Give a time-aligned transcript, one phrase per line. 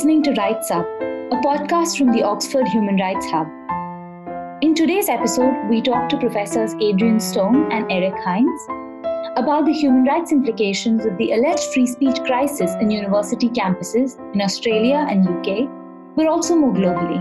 [0.00, 3.46] listening to Rights Up, a podcast from the Oxford Human Rights Hub.
[4.62, 8.62] In today's episode, we talk to Professors Adrienne Stone and Eric Heinze
[9.36, 14.40] about the human rights implications of the alleged free speech crisis in university campuses in
[14.40, 15.68] Australia and UK,
[16.16, 17.20] but also more globally.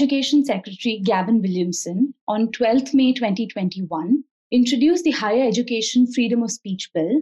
[0.00, 6.88] Education Secretary Gavin Williamson on 12 May 2021 introduced the Higher Education Freedom of Speech
[6.94, 7.20] Bill,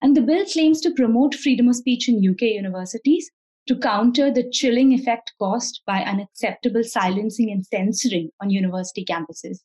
[0.00, 3.28] and the bill claims to promote freedom of speech in UK universities
[3.66, 9.58] to counter the chilling effect caused by unacceptable silencing and censoring on university campuses.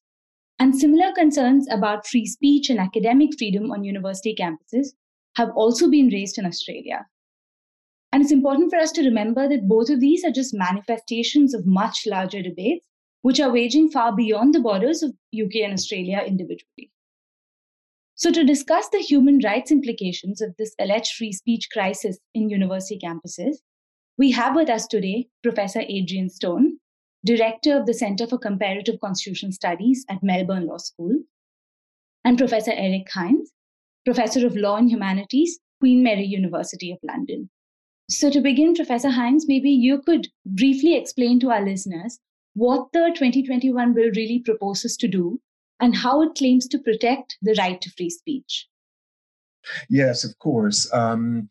[0.58, 4.88] And similar concerns about free speech and academic freedom on university campuses
[5.36, 7.06] have also been raised in Australia.
[8.12, 11.66] And it's important for us to remember that both of these are just manifestations of
[11.66, 12.86] much larger debates,
[13.22, 16.92] which are waging far beyond the borders of UK and Australia individually.
[18.16, 23.00] So, to discuss the human rights implications of this alleged free speech crisis in university
[23.02, 23.58] campuses,
[24.18, 26.80] we have with us today Professor Adrienne Stone,
[27.26, 31.14] Director of the Center for Comparative Constitutional Studies at Melbourne Law School,
[32.26, 33.54] and Professor Eric Heinze,
[34.04, 37.50] Professor of Law and Humanities, Queen Mary University of London.
[38.10, 42.20] So, to begin, Professor Heinze, maybe you could briefly explain to our listeners
[42.56, 45.40] what the 2021 bill really proposes to do
[45.80, 48.68] and how it claims to protect the right to free speech.
[49.90, 50.92] Yes, of course.
[50.92, 51.50] Um,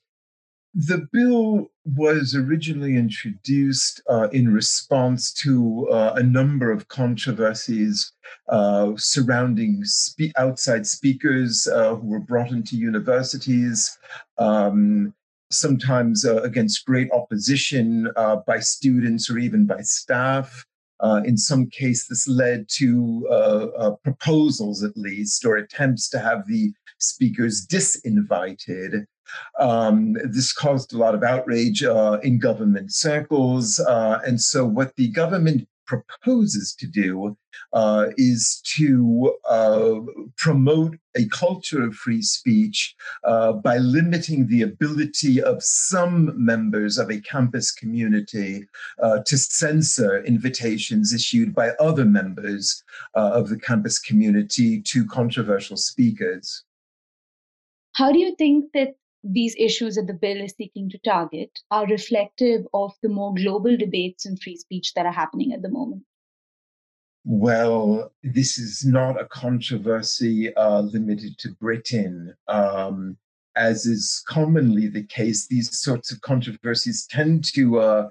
[0.74, 8.12] the bill was originally introduced uh, in response to uh, a number of controversies
[8.48, 13.96] uh, surrounding spe- outside speakers uh, who were brought into universities.
[14.38, 15.14] Um,
[15.50, 20.64] sometimes uh, against great opposition uh, by students or even by staff.
[21.00, 26.18] Uh, in some case, this led to uh, uh, proposals, at least, or attempts to
[26.18, 29.04] have the speakers disinvited.
[29.60, 33.78] Um, this caused a lot of outrage uh, in government circles.
[33.88, 37.36] and so, what the government proposes to do
[37.72, 39.94] uh, is to uh,
[40.36, 42.94] promote a culture of free speech
[43.24, 48.68] uh, by limiting the ability of some members of a campus community
[49.02, 52.84] uh, to censor invitations issued by other members
[53.16, 56.62] uh, of the campus community to controversial speakers.
[57.94, 61.86] How do you think that these issues that the bill is seeking to target are
[61.86, 66.02] reflective of the more global debates in free speech that are happening at the moment?
[67.24, 72.34] Well, this is not a controversy uh, limited to Britain.
[72.46, 73.18] Um,
[73.56, 78.08] as is commonly the case, these sorts of controversies tend to uh,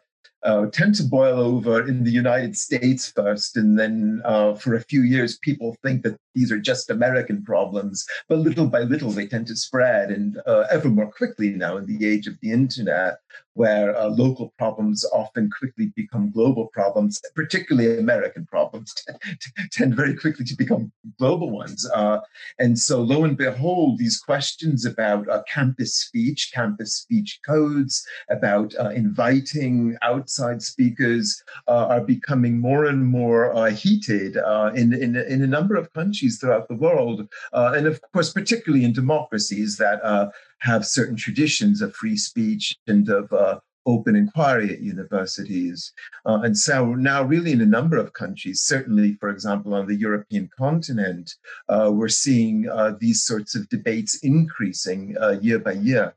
[0.47, 4.81] uh, tend to boil over in the United States first, and then uh, for a
[4.81, 8.05] few years, people think that these are just American problems.
[8.29, 11.85] But little by little, they tend to spread, and uh, ever more quickly now in
[11.85, 13.17] the age of the internet,
[13.57, 18.93] where uh, local problems often quickly become global problems, particularly American problems
[19.71, 21.89] tend very quickly to become global ones.
[21.93, 22.19] Uh,
[22.59, 28.73] and so, lo and behold, these questions about uh, campus speech, campus speech codes, about
[28.93, 35.41] inviting outside speakers uh, are becoming more and more uh, heated uh, in, in, in
[35.41, 37.27] a number of countries throughout the world.
[37.53, 40.27] Uh, and of course, particularly in democracies that uh,
[40.59, 43.31] have certain traditions of free speech and of
[43.87, 45.93] open inquiry at universities.
[46.25, 49.95] Uh, and so now, really, in a number of countries, certainly, for example, on the
[49.95, 51.33] European continent,
[51.69, 56.13] uh, we're seeing uh, these sorts of debates increasing year by year.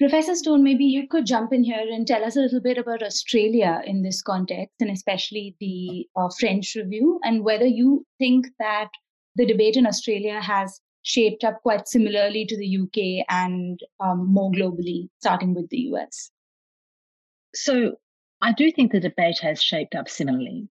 [0.00, 3.02] Professor Stone, maybe you could jump in here and tell us a little bit about
[3.02, 8.88] Australia in this context, and especially the uh, French review, and whether you think that
[9.36, 14.50] the debate in Australia has shaped up quite similarly to the UK and um, more
[14.50, 16.30] globally, starting with the US.
[17.54, 17.96] So,
[18.40, 20.68] I do think the debate has shaped up similarly.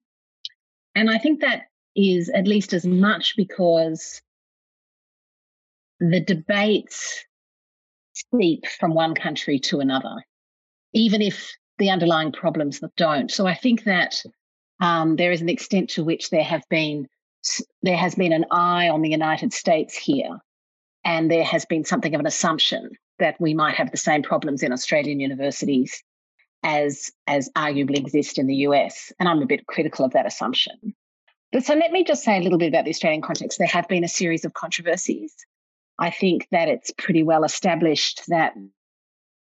[0.94, 1.62] And I think that
[1.96, 4.20] is at least as much because
[5.98, 7.24] the debates
[8.32, 10.14] seep from one country to another,
[10.92, 13.30] even if the underlying problems don't.
[13.30, 14.22] So I think that
[14.80, 17.08] um, there is an extent to which there have been
[17.82, 20.38] there has been an eye on the United States here,
[21.04, 24.62] and there has been something of an assumption that we might have the same problems
[24.62, 26.02] in Australian universities
[26.62, 29.12] as as arguably exist in the US.
[29.20, 30.94] And I'm a bit critical of that assumption.
[31.52, 33.58] But so let me just say a little bit about the Australian context.
[33.58, 35.34] There have been a series of controversies.
[35.98, 38.54] I think that it's pretty well established that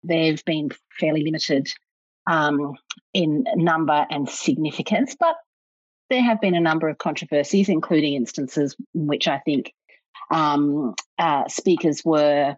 [0.04, 0.70] they've been
[1.00, 1.68] fairly limited
[2.28, 2.76] um,
[3.14, 5.38] in number and significance, but
[6.10, 9.74] there have been a number of controversies, including instances in which I think
[10.32, 12.56] um, uh, speakers were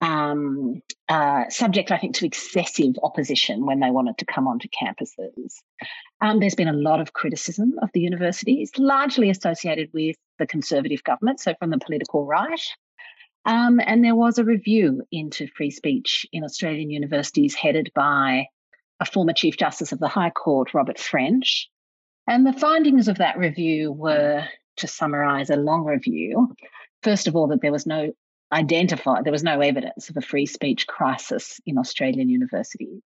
[0.00, 5.56] um, uh, subject, I think, to excessive opposition when they wanted to come onto campuses.
[6.20, 11.04] Um, there's been a lot of criticism of the universities, largely associated with the Conservative
[11.04, 12.60] government, so from the political right.
[13.44, 18.46] Um, and there was a review into free speech in Australian universities headed by
[19.00, 21.69] a former Chief Justice of the High Court, Robert French.
[22.30, 24.44] And the findings of that review were,
[24.76, 26.54] to summarise a long review,
[27.02, 28.12] first of all, that there was no
[28.52, 33.02] identified, there was no evidence of a free speech crisis in Australian universities.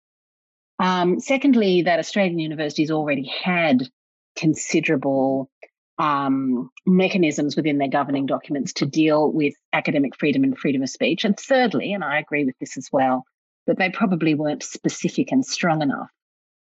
[0.79, 3.89] Um, secondly, that Australian universities already had
[4.37, 5.51] considerable
[5.99, 11.25] um, mechanisms within their governing documents to deal with academic freedom and freedom of speech.
[11.25, 13.25] And thirdly, and I agree with this as well,
[13.67, 16.09] that they probably weren't specific and strong enough.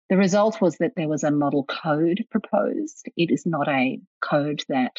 [0.10, 3.08] The result was that there was a model code proposed.
[3.16, 4.98] It is not a code that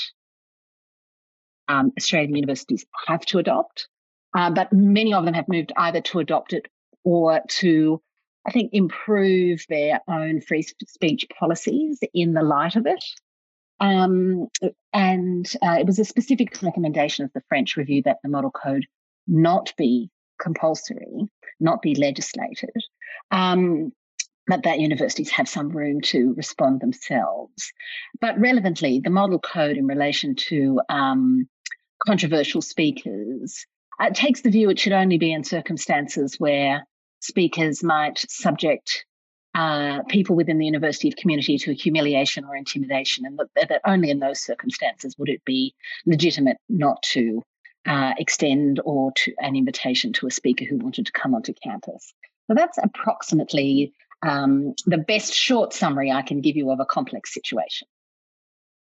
[1.68, 3.88] um, Australian universities have to adopt,
[4.36, 6.66] uh, but many of them have moved either to adopt it
[7.02, 8.00] or to,
[8.46, 13.04] I think, improve their own free speech policies in the light of it.
[13.80, 14.48] Um,
[14.92, 18.86] and uh, it was a specific recommendation of the French review that the model code
[19.26, 20.10] not be
[20.40, 21.28] compulsory,
[21.58, 22.74] not be legislated,
[23.30, 23.92] um,
[24.50, 27.72] but that universities have some room to respond themselves.
[28.20, 31.48] But relevantly, the model code in relation to um,
[32.06, 33.64] controversial speakers
[34.00, 36.84] uh, takes the view it should only be in circumstances where
[37.20, 39.04] speakers might subject
[39.54, 44.10] uh, people within the university of community to humiliation or intimidation, and that, that, only
[44.10, 45.74] in those circumstances would it be
[46.06, 47.42] legitimate not to
[47.86, 52.14] uh, extend or to an invitation to a speaker who wanted to come onto campus.
[52.46, 53.92] So that's approximately
[54.22, 57.88] um, the best short summary I can give you of a complex situation.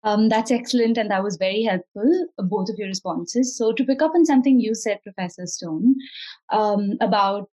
[0.05, 3.57] Um, that's excellent, and that was very helpful, both of your responses.
[3.57, 5.95] So, to pick up on something you said, Professor Stone,
[6.51, 7.49] um, about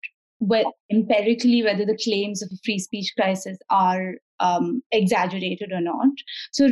[0.91, 6.09] empirically whether the claims of a free speech crisis are um, exaggerated or not.
[6.51, 6.69] So,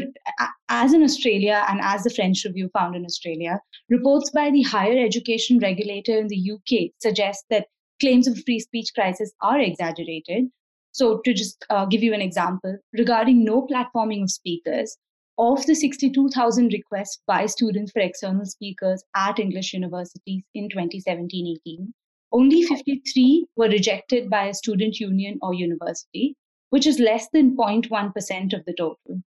[0.69, 3.59] as in Australia and as the French Review found in Australia,
[3.89, 7.67] reports by the higher education regulator in the UK suggest that
[7.99, 10.45] claims of free speech crisis are exaggerated.
[10.95, 14.95] So, to just uh, give you an example, regarding no platforming of speakers,
[15.37, 21.93] of the 62,000 requests by students for external speakers at English universities in 2017 18,
[22.31, 26.37] only 53 were rejected by a student union or university,
[26.69, 29.21] which is less than 0.1% of the total.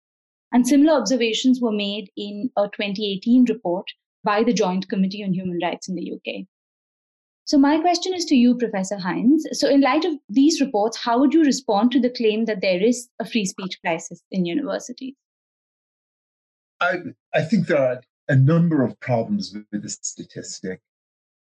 [0.51, 3.85] And similar observations were made in a 2018 report
[4.25, 6.47] by the Joint Committee on Human Rights in the UK.
[7.49, 9.47] So, my question is to you, Professor Heinze.
[9.53, 12.83] So, in light of these reports, how would you respond to the claim that there
[12.83, 15.15] is a free speech crisis in universities?
[16.79, 16.99] I,
[17.35, 20.83] I think there are a number of problems with this statistic.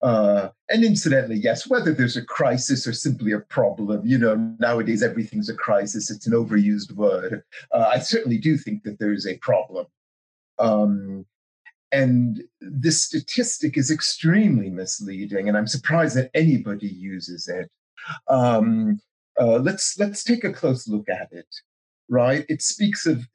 [0.02, 5.00] Uh, and incidentally, yes, whether there's a crisis or simply a problem, you know, nowadays
[5.00, 6.10] everything's a crisis.
[6.10, 7.44] It's an overused word.
[7.70, 9.86] Uh, I certainly do think that there is a problem.
[10.58, 11.24] Um,
[11.94, 17.70] and this statistic is extremely misleading, and I'm surprised that anybody uses it.
[18.28, 19.00] Um,
[19.40, 21.46] uh, let's let's take a close look at it
[22.08, 22.44] right?
[22.48, 23.26] It speaks of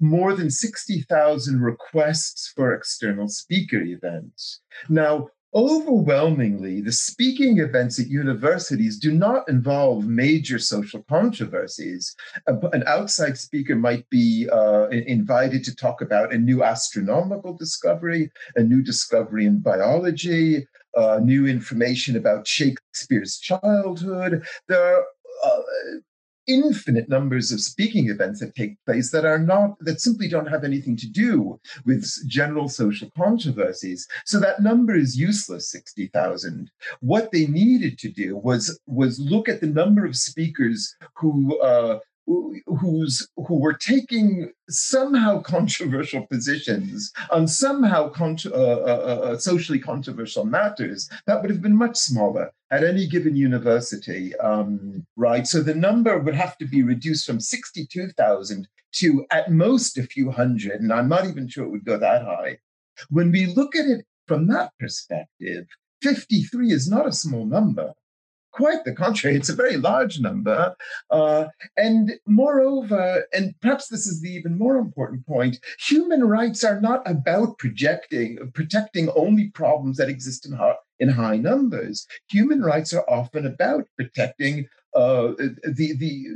[0.00, 4.60] more than 60,000 requests for external speaker events.
[4.88, 12.14] Now, overwhelmingly, the speaking events at universities do not involve major social controversies.
[12.46, 18.62] An outside speaker might be uh, invited to talk about a new astronomical discovery, a
[18.62, 24.44] new discovery in biology, uh, new information about Shakespeare's childhood.
[24.68, 25.04] There are
[25.44, 25.60] uh,
[26.48, 30.64] infinite numbers of speaking events that take place that are not that simply don't have
[30.64, 34.06] anything to do with general social controversies.
[34.24, 39.60] So that number is useless 60,000 what they needed to do was was look at
[39.60, 41.98] the number of speakers who uh,
[42.66, 51.08] who's who were taking somehow controversial positions on somehow uh, uh, uh, socially controversial matters,
[51.26, 55.46] that would have been much smaller at any given university, um, right?
[55.46, 60.30] So the number would have to be reduced from 62,000 to at most a few
[60.30, 62.58] hundred, and I'm not even sure it would go that high.
[63.10, 65.66] When we look at it from that perspective,
[66.02, 67.94] 53 is not a small number
[68.58, 69.36] quite the contrary.
[69.36, 70.74] It's a very large number.
[71.10, 71.46] Uh,
[71.76, 77.00] and moreover, and perhaps this is the even more important point, human rights are not
[77.06, 80.58] about projecting, protecting only problems that exist in,
[80.98, 82.08] in high numbers.
[82.30, 85.32] Human rights are often about protecting uh,
[85.64, 86.26] the the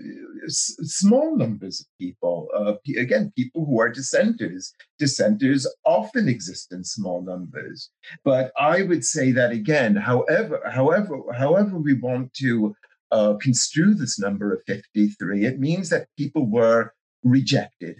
[0.46, 2.48] s- small numbers of people.
[2.54, 4.72] Uh, again, people who are dissenters.
[4.98, 7.90] Dissenters often exist in small numbers.
[8.24, 12.74] But I would say that again, however, however, however we want to
[13.10, 16.92] uh, construe this number of 53, it means that people were
[17.22, 17.96] rejected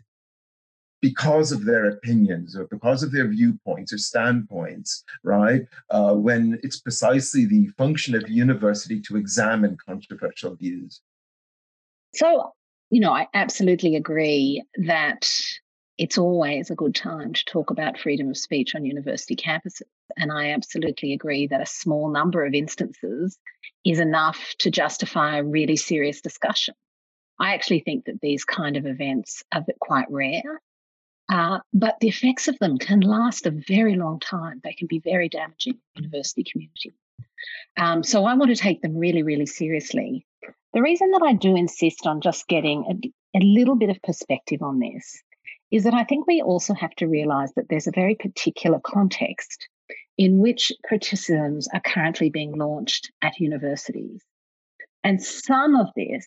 [1.02, 5.62] because of their opinions or because of their viewpoints or standpoints, right?
[5.90, 11.02] Uh, when it's precisely the function of the university to examine controversial views.
[12.14, 12.52] So,
[12.90, 15.28] you know, I absolutely agree that
[15.98, 19.82] it's always a good time to talk about freedom of speech on university campuses.
[20.16, 23.36] And I absolutely agree that a small number of instances
[23.84, 26.74] is enough to justify a really serious discussion.
[27.40, 30.60] I actually think that these kind of events are quite rare
[31.32, 34.60] uh, but the effects of them can last a very long time.
[34.62, 36.92] They can be very damaging to the university community.
[37.78, 40.26] Um, so I want to take them really, really seriously.
[40.74, 42.84] The reason that I do insist on just getting
[43.34, 45.22] a, a little bit of perspective on this
[45.70, 49.68] is that I think we also have to realize that there's a very particular context
[50.18, 54.22] in which criticisms are currently being launched at universities.
[55.02, 56.26] And some of this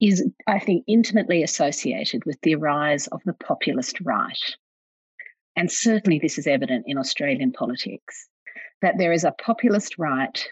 [0.00, 4.38] is, I think, intimately associated with the rise of the populist right.
[5.56, 8.28] And certainly this is evident in Australian politics
[8.80, 10.46] that there is a populist right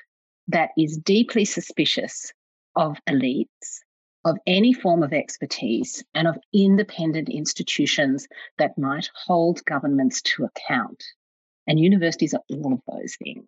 [0.49, 2.33] that is deeply suspicious
[2.75, 3.81] of elites,
[4.25, 8.27] of any form of expertise, and of independent institutions
[8.59, 11.05] that might hold governments to account.
[11.69, 13.47] And universities are all of those things.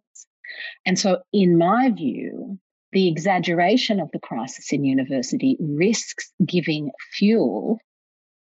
[0.87, 2.59] And so, in my view,
[2.93, 7.79] the exaggeration of the crisis in university risks giving fuel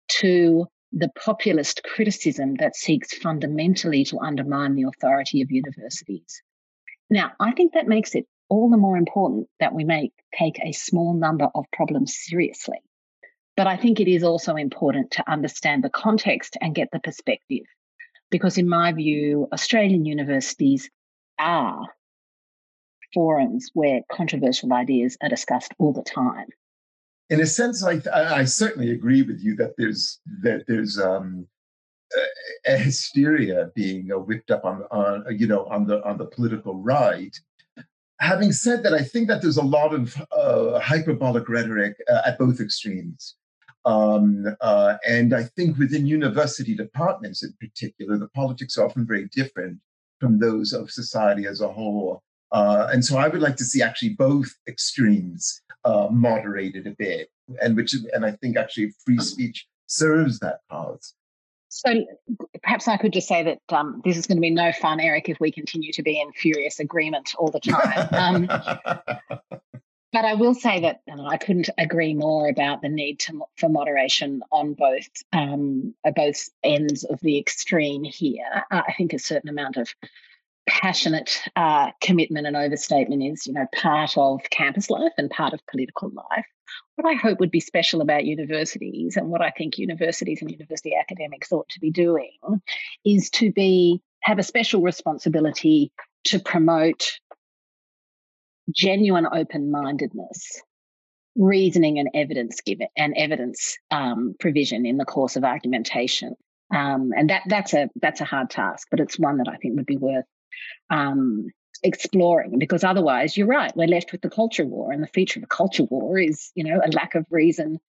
[0.08, 6.42] to the populist criticism that seeks fundamentally to undermine the authority of universities.
[7.10, 10.72] Now, I think that makes it all the more important that we make take a
[10.72, 12.80] small number of problems seriously.
[13.58, 17.66] But I think it is also important to understand the context and get the perspective.
[18.30, 20.90] Because in my view, Australian universities
[21.40, 21.88] are
[23.18, 26.46] forums where controversial ideas are discussed all the time.
[27.32, 31.48] In a sense, I, I certainly agree with you that there's that there's um,
[32.68, 36.76] a hysteria being uh, whipped up on, on you know on the on the political
[36.76, 37.36] right.
[38.20, 42.38] Having said that, I think that there's a lot of uh, hyperbolic rhetoric uh, at
[42.38, 43.36] both extremes.
[43.86, 49.28] Um, uh, and I think within university departments in particular, the politics are often very
[49.34, 49.80] different
[50.20, 52.22] from those of society as a whole.
[52.52, 57.30] Uh, and so I would like to see actually both extremes uh, moderated a bit,
[57.62, 61.14] and which and I think actually free speech serves that cause.
[61.70, 62.06] So
[62.64, 65.30] perhaps I could just say that um, this is going to be no fun, Eric,
[65.30, 68.08] if we continue to be in furious agreement all the time.
[68.12, 68.46] Um,
[70.14, 74.42] but I will say that I couldn't agree more about the need to, for moderation
[74.52, 78.66] on both um, both ends of the extreme here.
[78.72, 79.94] I think a certain amount of
[80.68, 85.66] passionate uh, commitment and overstatement is, you know, part of campus life and part of
[85.68, 86.46] political life.
[86.96, 90.94] What I hope would be special about universities and what I think universities and university
[91.00, 92.32] academics ought to be doing
[93.06, 95.92] is to be have a special responsibility
[96.26, 97.14] to promote
[98.76, 100.62] genuine open-mindedness
[101.38, 106.36] reasoning and evidence given and evidence um, provision in the course of argumentation
[106.76, 109.76] um, and that that's a that's a hard task but it's one that i think
[109.76, 110.26] would be worth
[110.90, 111.48] um,
[111.84, 115.44] exploring because otherwise you're right we're left with the culture war and the feature of
[115.44, 117.80] a culture war is you know a lack of reason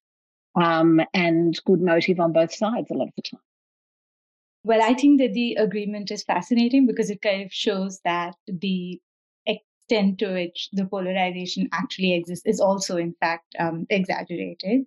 [0.56, 3.40] um, and good motive on both sides a lot of the time.
[4.64, 9.00] Well i think that the agreement is fascinating because it kind of shows that the
[9.46, 14.84] extent to which the polarization actually exists is also in fact um, exaggerated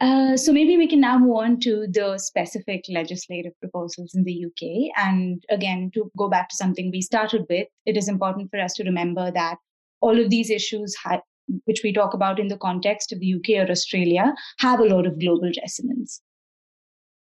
[0.00, 4.44] uh, so maybe we can now move on to the specific legislative proposals in the
[4.44, 4.92] UK.
[4.96, 8.74] And again, to go back to something we started with, it is important for us
[8.74, 9.56] to remember that
[10.02, 11.22] all of these issues, ha-
[11.64, 15.06] which we talk about in the context of the UK or Australia, have a lot
[15.06, 16.20] of global resonance.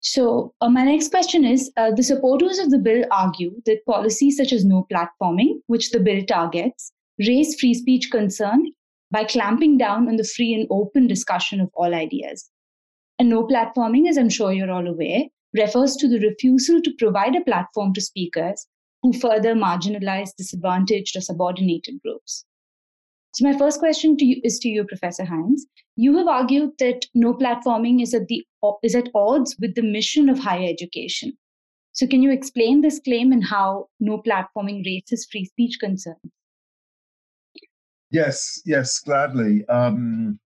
[0.02, 4.36] So, uh, my next question is uh, The supporters of the bill argue that policies
[4.36, 8.66] such as no platforming, which the bill targets, raise free speech concern
[9.10, 12.48] by clamping down on the free and open discussion of all ideas.
[13.20, 17.36] And no platforming, as I'm sure you're all aware, refers to the refusal to provide
[17.36, 18.66] a platform to speakers
[19.02, 22.46] who further marginalize disadvantaged or subordinated groups.
[23.34, 25.66] So, my first question to you is to you, Professor Heinze.
[25.96, 28.42] You have argued that no platforming is at, the,
[28.82, 31.36] is at odds with the mission of higher education.
[31.92, 36.16] So, can you explain this claim and how no platforming raises free speech concerns?
[38.10, 39.66] Yes, yes, gladly.
[39.66, 40.40] Um,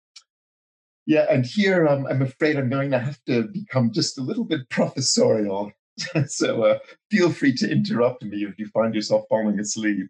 [1.06, 4.44] yeah, and here um, I'm afraid I'm going to have to become just a little
[4.44, 5.72] bit professorial.
[6.26, 6.78] so uh,
[7.10, 10.08] feel free to interrupt me if you find yourself falling asleep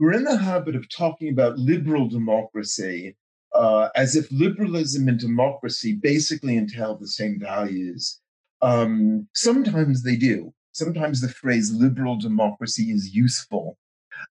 [0.00, 3.14] we're in the habit of talking about liberal democracy
[3.54, 8.18] uh, as if liberalism and democracy basically entail the same values.
[8.62, 10.54] Um, sometimes they do.
[10.72, 13.76] Sometimes the phrase liberal democracy is useful.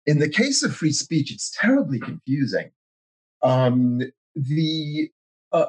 [0.06, 2.72] In the case of free speech, it's terribly confusing.
[3.42, 4.02] Um,
[4.36, 5.10] the
[5.52, 5.68] uh,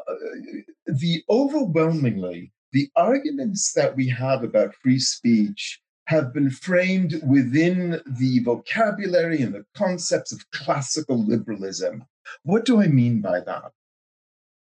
[0.87, 8.40] the overwhelmingly the arguments that we have about free speech have been framed within the
[8.40, 12.04] vocabulary and the concepts of classical liberalism.
[12.42, 13.73] What do I mean by that?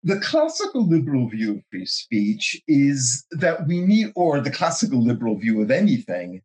[0.02, 5.37] The classical liberal view of free speech is that we need, or the classical liberal
[5.38, 6.42] view of anything,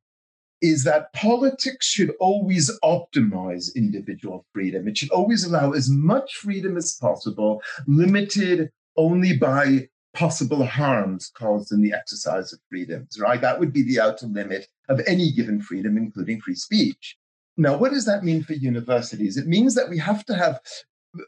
[0.62, 4.88] is that politics should always optimize individual freedom.
[4.88, 11.72] It should always allow as much freedom as possible, limited only by possible harms caused
[11.72, 13.40] in the exercise of freedoms, right?
[13.40, 17.16] That would be the outer limit of any given freedom, including free speech.
[17.58, 19.38] Now, what does that mean for universities?
[19.38, 20.60] It means that we have to have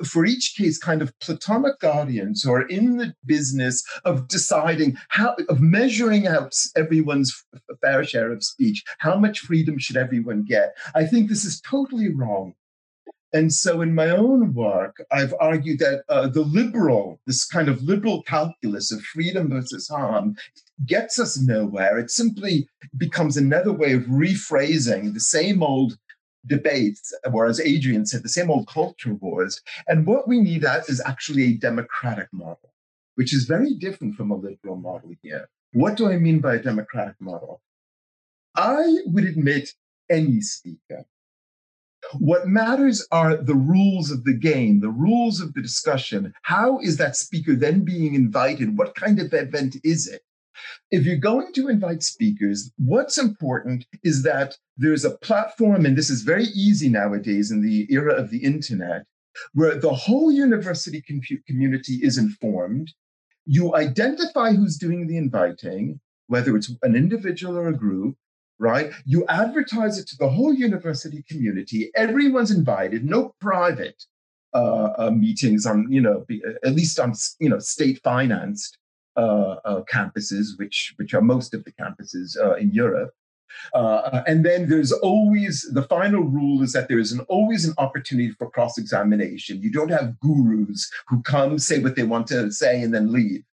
[0.05, 5.35] for each case kind of platonic guardians who are in the business of deciding how
[5.49, 7.43] of measuring out everyone's
[7.81, 12.13] fair share of speech how much freedom should everyone get i think this is totally
[12.13, 12.53] wrong
[13.33, 17.81] and so, in my own work, I've argued that uh, the liberal, this kind of
[17.81, 20.35] liberal calculus of freedom versus harm,
[20.85, 21.97] gets us nowhere.
[21.97, 25.97] It simply becomes another way of rephrasing the same old
[26.45, 29.61] debates, whereas Adrienne said, the same old culture wars.
[29.87, 32.73] And what we need at is actually a democratic model,
[33.15, 35.49] which is very different from a liberal model here.
[35.73, 37.61] What do I mean by a democratic model?
[38.55, 39.73] I would admit
[40.09, 41.05] any speaker
[42.19, 46.33] what matters are the rules of the game, the rules of the discussion.
[46.43, 48.77] How is that speaker then being invited?
[48.77, 50.23] What kind of event is it?
[50.91, 56.09] If you're going to invite speakers, what's important is that there's a platform, and this
[56.09, 59.03] is very easy nowadays in the era of the internet,
[59.53, 61.03] where the whole university
[61.47, 62.93] community is informed.
[63.45, 68.15] You identify who's doing the inviting, whether it's an individual or a group
[68.61, 68.91] right?
[69.05, 71.89] You advertise it to the whole university community.
[71.95, 74.05] Everyone's invited, no private
[74.53, 76.25] uh, uh, meetings on, you know,
[76.63, 78.77] at least on, you know, state financed
[79.17, 83.11] campuses, which which are most of the campuses uh, in Europe.
[83.73, 87.73] Uh, and then there's always the final rule is that there is an, always an
[87.77, 89.61] opportunity for cross examination.
[89.61, 93.43] You don't have gurus who come say what they want to say and then leave.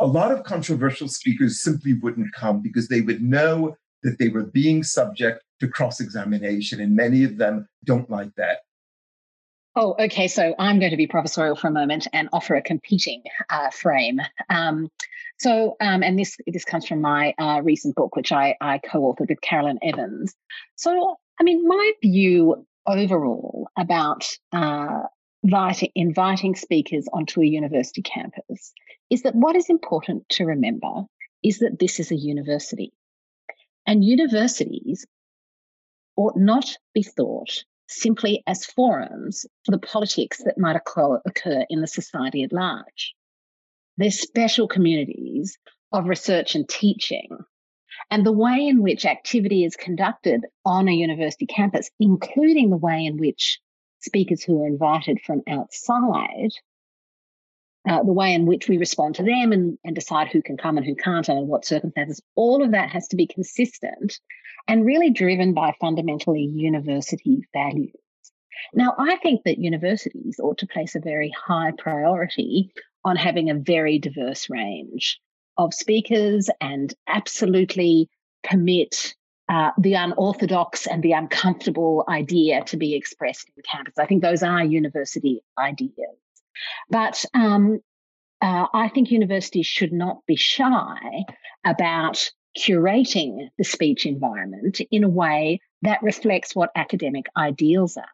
[0.00, 4.44] A lot of controversial speakers simply wouldn't come because they would know that they were
[4.44, 8.58] being subject to cross examination, and many of them don't like that.
[9.76, 10.28] Oh, okay.
[10.28, 14.20] So I'm going to be professorial for a moment and offer a competing uh, frame.
[14.48, 14.88] Um,
[15.38, 19.28] so, um, and this this comes from my uh, recent book, which I, I co-authored
[19.28, 20.34] with Carolyn Evans.
[20.76, 25.02] So, I mean, my view overall about uh,
[25.42, 28.72] inviting, inviting speakers onto a university campus
[29.10, 31.02] is that what is important to remember
[31.42, 32.92] is that this is a university.
[33.86, 35.04] And universities
[36.16, 41.86] ought not be thought simply as forums for the politics that might occur in the
[41.86, 43.14] society at large.
[43.96, 45.58] They're special communities
[45.92, 47.38] of research and teaching.
[48.10, 53.04] And the way in which activity is conducted on a university campus, including the way
[53.06, 53.60] in which
[54.00, 56.50] speakers who are invited from outside
[57.88, 60.76] uh, the way in which we respond to them and, and decide who can come
[60.76, 64.18] and who can't and what circumstances, all of that has to be consistent
[64.68, 67.92] and really driven by fundamentally university values.
[68.72, 72.72] Now, I think that universities ought to place a very high priority
[73.04, 75.20] on having a very diverse range
[75.58, 78.08] of speakers and absolutely
[78.42, 79.14] permit
[79.48, 83.94] uh, the unorthodox and the uncomfortable idea to be expressed in campus.
[83.98, 86.16] I think those are university ideas.
[86.90, 87.80] But um,
[88.40, 91.24] uh, I think universities should not be shy
[91.64, 98.08] about curating the speech environment in a way that reflects what academic ideals are.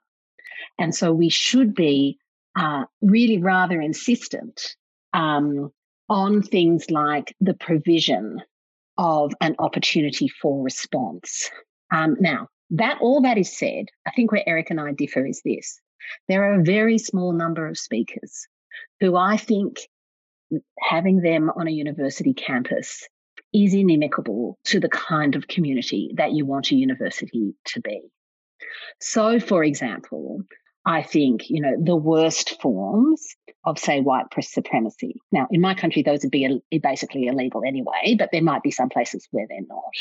[0.78, 2.18] And so we should be
[2.56, 4.76] uh, really rather insistent
[5.12, 5.72] um,
[6.08, 8.40] on things like the provision
[8.98, 11.50] of an opportunity for response.
[11.92, 15.42] Um, now, that all that is said, I think where Eric and I differ is
[15.44, 15.80] this.
[16.28, 18.46] There are a very small number of speakers
[19.00, 19.78] who I think
[20.80, 23.06] having them on a university campus
[23.52, 28.00] is inimical to the kind of community that you want a university to be.
[29.00, 30.42] So, for example,
[30.86, 35.20] I think, you know, the worst forms of, say, white supremacy.
[35.30, 38.70] Now, in my country, those would be eh, basically illegal anyway, but there might be
[38.70, 39.94] some places where they're not.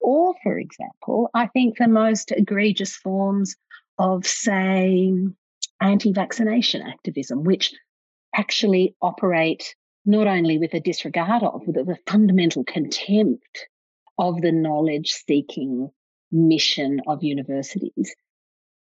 [0.00, 3.56] Or, for example, I think the most egregious forms
[3.98, 5.12] of, say,
[5.80, 7.74] anti vaccination activism, which
[8.34, 9.74] actually operate
[10.04, 13.66] not only with a disregard of, but with a fundamental contempt
[14.18, 15.90] of the knowledge seeking
[16.30, 18.14] mission of universities.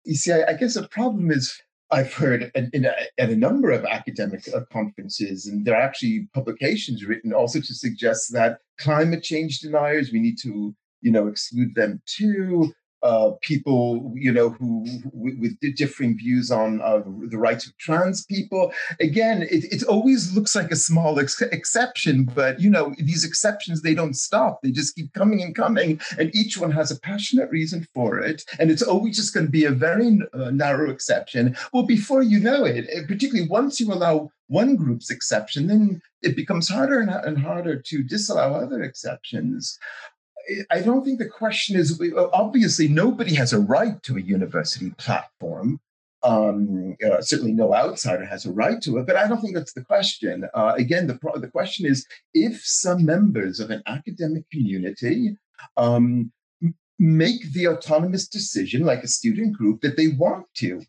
[0.03, 3.85] You see, I, I guess the problem is I've heard in, at a number of
[3.85, 9.59] academic uh, conferences, and there are actually publications written also to suggest that climate change
[9.59, 15.55] deniers, we need to, you know, exclude them too uh, people, you know, who, with,
[15.75, 18.71] differing views on uh, the rights of trans people.
[18.99, 23.81] Again, it, it always looks like a small ex- exception, but you know, these exceptions
[23.81, 27.49] they don't stop; they just keep coming and coming, and each one has a passionate
[27.51, 31.55] reason for it, and it's always just going to be a very uh, narrow exception.
[31.73, 36.69] Well, before you know it, particularly once you allow one group's exception, then it becomes
[36.69, 39.77] harder and harder to disallow other exceptions.
[40.71, 42.01] I don't think the question is
[42.33, 45.79] obviously nobody has a right to a university platform.
[46.23, 49.73] Um, uh, certainly, no outsider has a right to it, but I don't think that's
[49.73, 50.45] the question.
[50.53, 55.37] Uh, again, the the question is if some members of an academic community
[55.77, 56.31] um,
[56.99, 60.81] make the autonomous decision, like a student group, that they want to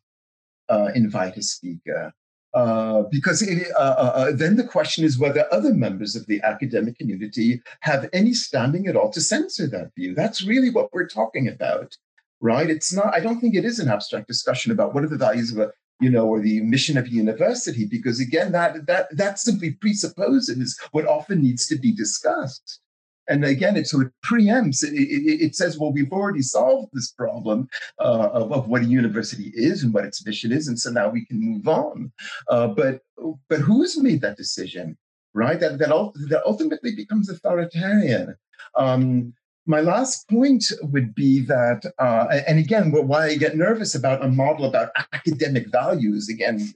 [0.69, 2.13] uh, invite a speaker,
[2.55, 6.41] uh, because it, uh, uh, uh, then the question is whether other members of the
[6.43, 10.15] academic community have any standing at all to censor that view.
[10.15, 11.97] That's really what we're talking about,
[12.41, 12.71] right?
[12.71, 13.15] It's not.
[13.15, 15.73] I don't think it is an abstract discussion about what are the values of a,
[16.01, 20.79] you know, or the mission of a university, because again, that that that simply presupposes
[20.93, 22.81] what often needs to be discussed.
[23.29, 27.13] And again, it sort of preempts, it, it, it says, well, we've already solved this
[27.13, 30.69] problem uh, of, of, what a university is and what its mission is.
[30.69, 32.13] And so now we can move on.
[32.49, 33.01] Uh, but,
[33.49, 34.97] but who's made that decision,
[35.35, 35.61] right?
[35.61, 35.89] That, that,
[36.29, 38.37] that ultimately becomes authoritarian.
[38.77, 39.35] Um,
[39.67, 44.29] my last point would be that, uh, and again, why I get nervous about a
[44.29, 46.73] model about academic values, again,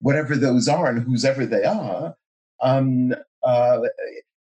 [0.00, 2.16] whatever those are and whosever they are,
[2.60, 3.80] um, uh,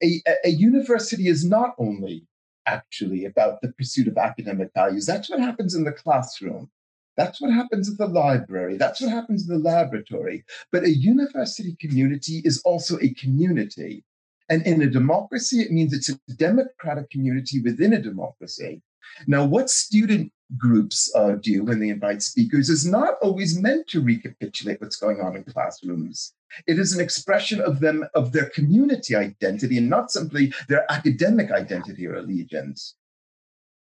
[0.03, 2.27] a, a university is not only
[2.67, 5.07] actually about the pursuit of academic values.
[5.07, 6.71] That's what happens in the classroom.
[7.17, 8.77] That's what happens at the library.
[8.79, 10.45] That's what happens in the laboratory.
[10.71, 14.05] But a university community is also a community.
[14.49, 18.83] And in a democracy, it means it's a democratic community within a democracy.
[19.27, 24.01] Now, what student groups uh, do when they invite speakers is not always meant to
[24.01, 26.35] recapitulate what's going on in classrooms.
[26.67, 31.51] It is an expression of them, of their community identity, and not simply their academic
[31.51, 32.95] identity or allegiance.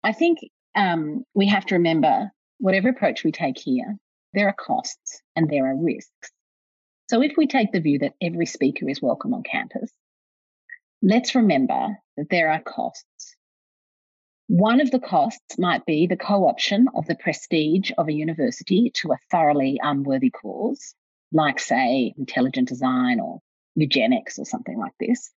[0.03, 0.39] I think
[0.75, 3.97] um, we have to remember whatever approach we take here,
[4.33, 6.31] there are costs and there are risks.
[7.09, 9.91] So if we take the view that every speaker is welcome on campus,
[11.01, 13.35] let's remember that there are costs.
[14.47, 18.91] One of the costs might be the co option of the prestige of a university
[18.95, 20.93] to a thoroughly unworthy cause,
[21.35, 23.41] like, say, intelligent design or
[23.75, 25.29] eugenics or something like this.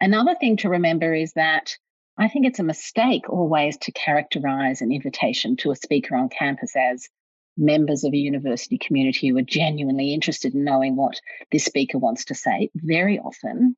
[0.00, 1.76] Another thing to remember is that
[2.18, 6.74] I think it's a mistake always to characterize an invitation to a speaker on campus
[6.76, 7.08] as
[7.56, 11.20] members of a university community who are genuinely interested in knowing what
[11.52, 12.70] this speaker wants to say.
[12.74, 13.76] Very often,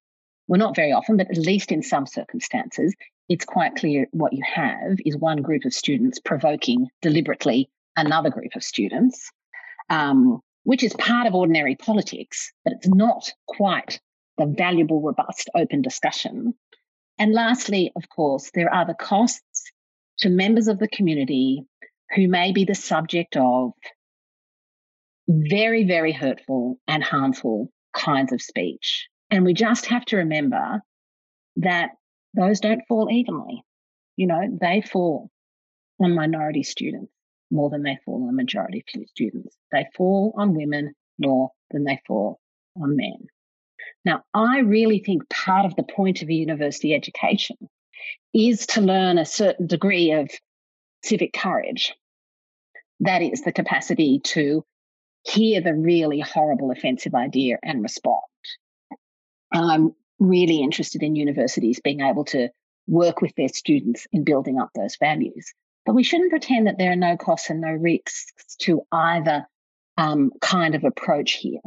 [0.48, 2.94] well, not very often, but at least in some circumstances,
[3.28, 8.56] it's quite clear what you have is one group of students provoking deliberately another group
[8.56, 9.30] of students,
[9.90, 13.98] um, which is part of ordinary politics, but it's not quite
[14.38, 16.54] the valuable, robust, open discussion.
[17.18, 19.64] And lastly, of course, there are the costs
[20.18, 21.64] to members of the community
[22.14, 23.72] who may be the subject of
[25.28, 29.08] very, very hurtful and harmful kinds of speech.
[29.28, 30.82] And we just have to remember
[31.56, 31.90] that
[32.34, 33.64] those don't fall evenly.
[34.14, 35.32] You know, they fall
[36.00, 37.10] on minority students
[37.50, 39.56] more than they fall on the majority of students.
[39.72, 42.40] They fall on women more than they fall
[42.80, 43.26] on men.
[44.04, 47.56] Now, I really think part of the point of a university education
[48.32, 50.30] is to learn a certain degree of
[51.02, 51.94] civic courage.
[53.00, 54.64] That is the capacity to
[55.24, 58.22] hear the really horrible offensive idea and respond.
[59.52, 62.50] I'm really interested in universities being able to
[62.86, 65.52] work with their students in building up those values.
[65.90, 69.44] But we shouldn't pretend that there are no costs and no risks to either
[69.96, 71.58] um, kind of approach here.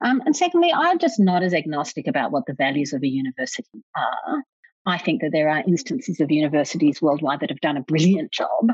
[0.00, 3.84] Um, and secondly, I'm just not as agnostic about what the values of a university
[3.94, 4.44] are.
[4.86, 8.70] I think that there are instances of universities worldwide that have done a brilliant job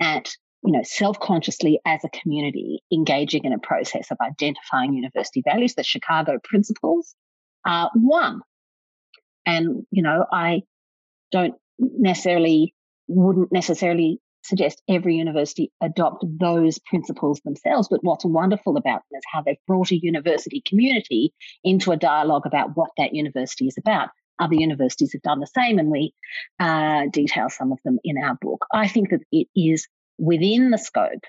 [0.00, 0.30] at,
[0.64, 5.74] you know, self-consciously as a community engaging in a process of identifying university values.
[5.74, 7.16] The Chicago principles
[7.66, 8.42] are one.
[9.44, 10.62] And, you know, I
[11.32, 12.72] don't necessarily,
[13.08, 17.88] wouldn't necessarily suggest every university adopt those principles themselves.
[17.88, 22.46] But what's wonderful about them is how they've brought a university community into a dialogue
[22.46, 24.08] about what that university is about.
[24.38, 26.14] Other universities have done the same, and we
[26.58, 28.64] uh, detail some of them in our book.
[28.72, 29.86] I think that it is
[30.18, 31.24] within the scope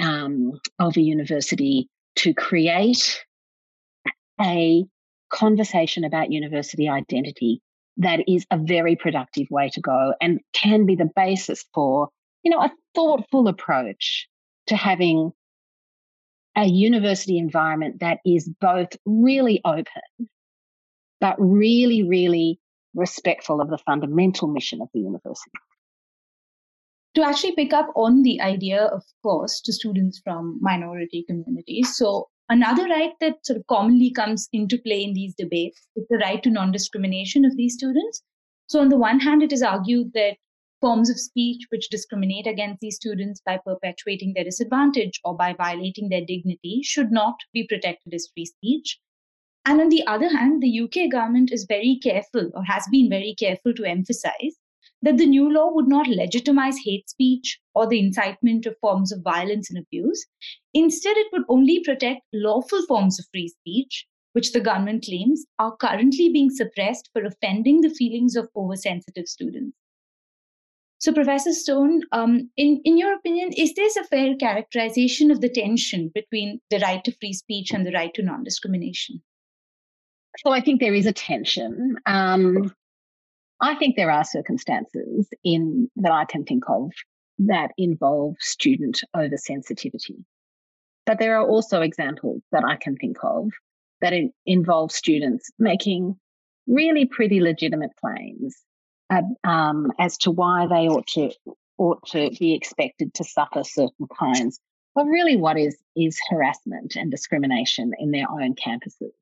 [0.00, 3.24] um, of a university to create
[4.40, 4.84] a
[5.30, 7.60] conversation about university identity
[7.98, 12.08] that is a very productive way to go and can be the basis for
[12.42, 14.28] you know, a thoughtful approach
[14.66, 15.32] to having
[16.56, 20.28] a university environment that is both really open,
[21.20, 22.58] but really, really
[22.94, 25.50] respectful of the fundamental mission of the university.
[27.14, 31.96] To actually pick up on the idea of course to students from minority communities.
[31.96, 36.18] So another right that sort of commonly comes into play in these debates is the
[36.18, 38.22] right to non-discrimination of these students.
[38.66, 40.36] So on the one hand, it is argued that
[40.80, 46.08] forms of speech which discriminate against these students by perpetuating their disadvantage or by violating
[46.08, 48.98] their dignity should not be protected as free speech.
[49.64, 53.34] And on the other hand, the UK government is very careful or has been very
[53.38, 54.56] careful to emphasize
[55.02, 59.22] that the new law would not legitimize hate speech or the incitement of forms of
[59.22, 60.26] violence and abuse.
[60.74, 65.76] Instead, it would only protect lawful forms of free speech, which the government claims are
[65.76, 69.76] currently being suppressed for offending the feelings of oversensitive students.
[71.00, 75.48] So, Professor Stone, um, in, in your opinion, is this a fair characterization of the
[75.48, 79.22] tension between the right to free speech and the right to non discrimination?
[80.38, 81.98] So, I think there is a tension.
[82.06, 82.74] Um,
[83.60, 86.90] I think there are circumstances in that I can think of
[87.38, 90.24] that involve student oversensitivity.
[91.06, 93.50] But there are also examples that I can think of
[94.00, 94.12] that
[94.46, 96.16] involve students making
[96.66, 98.56] really pretty legitimate claims
[99.44, 101.30] um, as to why they ought to
[101.78, 104.60] ought to be expected to suffer certain kinds
[104.96, 109.12] of really what is is harassment and discrimination in their own campuses.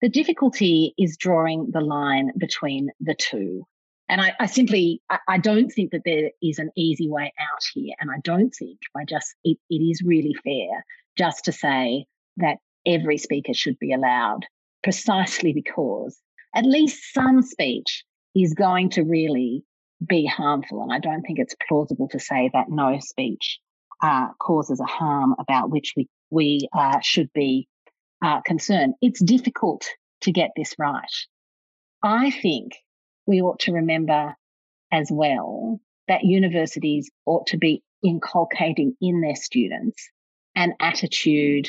[0.00, 3.66] The difficulty is drawing the line between the two.
[4.08, 7.62] And I, I simply, I, I, don't think that there is an easy way out
[7.74, 7.94] here.
[8.00, 10.84] And I don't think by just, it, it is really fair
[11.18, 12.06] just to say
[12.38, 14.46] that every speaker should be allowed
[14.82, 16.18] precisely because
[16.54, 19.64] at least some speech is going to really
[20.06, 20.82] be harmful.
[20.82, 23.58] And I don't think it's plausible to say that no speech
[24.02, 27.66] uh, causes a harm about which we, we uh, should be
[28.22, 28.94] uh, concerned.
[29.00, 29.86] It's difficult
[30.22, 31.02] to get this right.
[32.02, 32.72] I think
[33.26, 34.34] we ought to remember
[34.92, 40.08] as well that universities ought to be inculcating in their students
[40.54, 41.68] an attitude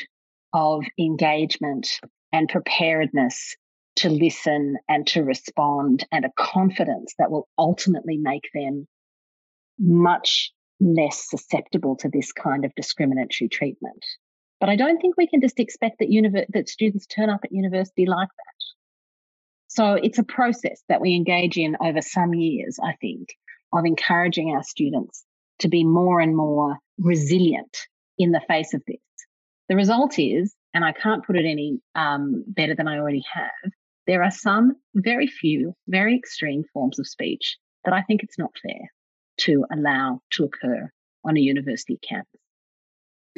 [0.52, 1.88] of engagement
[2.32, 3.56] and preparedness
[3.96, 8.86] to listen and to respond and a confidence that will ultimately make them
[9.78, 14.04] much less susceptible to this kind of discriminatory treatment.
[14.60, 17.52] But I don't think we can just expect that, univer- that students turn up at
[17.52, 18.60] university like that.
[19.68, 23.28] So it's a process that we engage in over some years, I think,
[23.72, 25.24] of encouraging our students
[25.60, 27.76] to be more and more resilient
[28.18, 28.98] in the face of this.
[29.68, 33.72] The result is, and I can't put it any um, better than I already have,
[34.06, 38.50] there are some very few, very extreme forms of speech that I think it's not
[38.62, 38.90] fair
[39.42, 40.90] to allow to occur
[41.24, 42.40] on a university campus.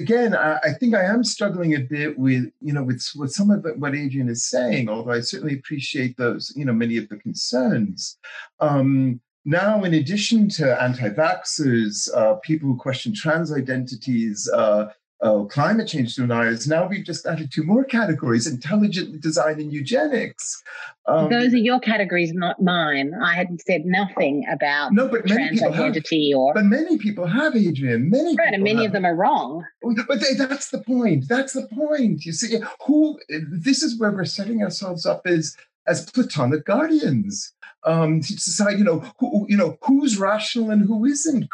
[0.03, 3.51] Again, I, I think I am struggling a bit with, you know, with, with some
[3.55, 7.19] of what Adrienne is saying, although I certainly appreciate those, you know, many of the
[7.27, 8.19] concerns.
[8.59, 14.83] Um, now, in addition to anti-vaxxers, uh, people who question trans identities, uh,
[15.23, 16.67] oh, climate change deniers.
[16.67, 20.63] Now we've just added two more categories intelligent design and eugenics.
[21.07, 23.13] Um, Those are your categories, not mine.
[23.23, 26.55] I hadn't said nothing about no, but trans identity have, or.
[26.55, 28.11] But many people have, Adrienne.
[28.11, 28.87] Many right, and many have.
[28.87, 29.65] of them are wrong.
[29.83, 31.29] But they, that's the point.
[31.29, 32.25] That's the point.
[32.25, 35.57] You see, who this is where we're setting ourselves up as
[35.87, 37.53] as platonic guardians
[37.85, 41.49] um, to decide, you know, who, you know, who's rational and who isn't.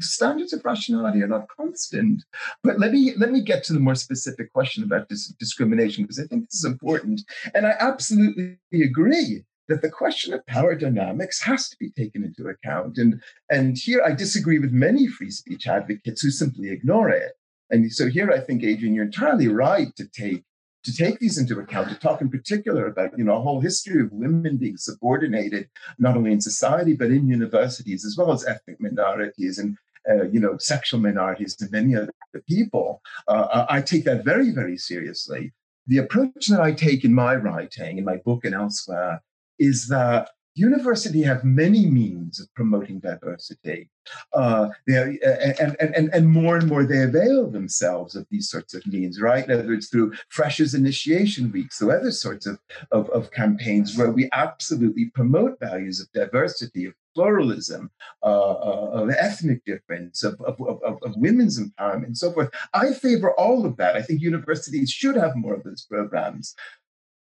[0.00, 2.24] Standards of rationality are not constant.
[2.62, 6.20] But let me let me get to the more specific question about dis- discrimination because
[6.20, 7.22] I think this is important,
[7.54, 12.48] and I absolutely agree that the question of power dynamics has to be taken into
[12.48, 12.98] account.
[12.98, 17.32] And and here I disagree with many free speech advocates who simply ignore it
[17.70, 20.44] And so here I think, Adrienne, you're entirely right to take
[20.84, 24.00] to take these into account, to talk in particular about, you know, a whole history
[24.02, 25.68] of women being subordinated,
[25.98, 29.76] not only in society, but in universities, as well as ethnic minorities and,
[30.10, 32.12] uh, you know, sexual minorities and many other
[32.48, 33.00] people.
[33.28, 35.52] Uh, I take that very, very seriously.
[35.86, 39.22] The approach that I take in my writing, in my book and elsewhere,
[39.58, 43.88] is that university have many means of promoting diversity.
[44.32, 48.74] Uh, they, and, and, and, and more and more they avail themselves of these sorts
[48.74, 49.46] of means, right?
[49.48, 52.58] Whether it's through Freshers Initiation Weeks or other sorts of,
[52.90, 57.90] of, of campaigns where we absolutely promote values of diversity, of pluralism,
[58.22, 62.50] uh, uh, of ethnic difference, of, of, of, of, women's empowerment, and so forth.
[62.72, 63.96] I favor all of that.
[63.96, 66.54] I think universities should have more of those programs.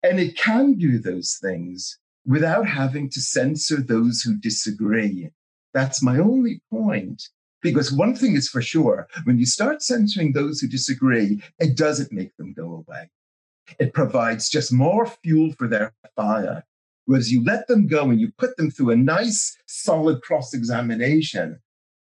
[0.01, 5.29] And it can do those things without having to censor those who disagree.
[5.73, 7.29] That's my only point.
[7.61, 12.11] Because one thing is for sure when you start censoring those who disagree, it doesn't
[12.11, 13.09] make them go away.
[13.79, 16.63] It provides just more fuel for their fire.
[17.05, 21.59] Whereas you let them go and you put them through a nice, solid cross examination,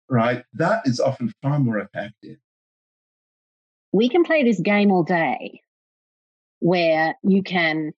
[0.09, 0.45] right?
[0.53, 2.39] That is often far more effective.
[3.93, 5.61] We can play this game all day
[6.59, 7.93] where you can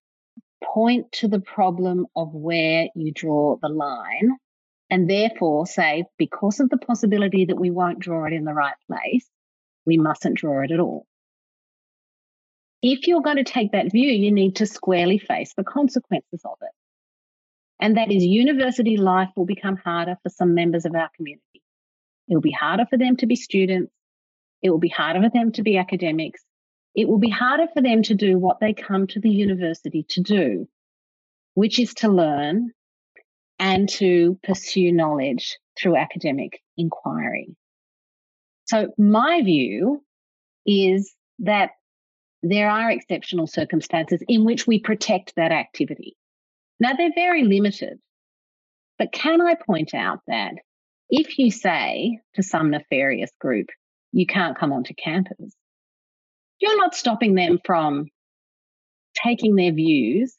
[0.63, 4.37] point to the problem of where you draw the line
[4.89, 8.75] and therefore say, because of the possibility that we won't draw it in the right
[8.87, 9.27] place,
[9.85, 11.05] we mustn't draw it at all.
[12.81, 16.57] If you're going to take that view, you need to squarely face the consequences of
[16.61, 16.71] it.
[17.79, 21.61] And that is university life will become harder for some members of our community.
[22.27, 23.91] It will be harder for them to be students.
[24.61, 26.43] It will be harder for them to be academics
[26.97, 30.21] it will be harder for them to do what they come to the university to
[30.21, 30.67] do,
[31.53, 32.71] which is to learn
[33.59, 37.55] and to pursue knowledge through academic inquiry.
[38.65, 40.03] So my view
[40.65, 41.69] is that
[42.41, 46.15] there are exceptional circumstances in which we protect that activity.
[46.79, 47.99] Now they're very limited,
[48.97, 50.53] but can I point out that
[51.11, 53.67] if you say to some nefarious group,
[54.11, 55.55] you can't come onto campus,
[56.59, 58.07] you're not stopping them from
[59.23, 60.35] taking their views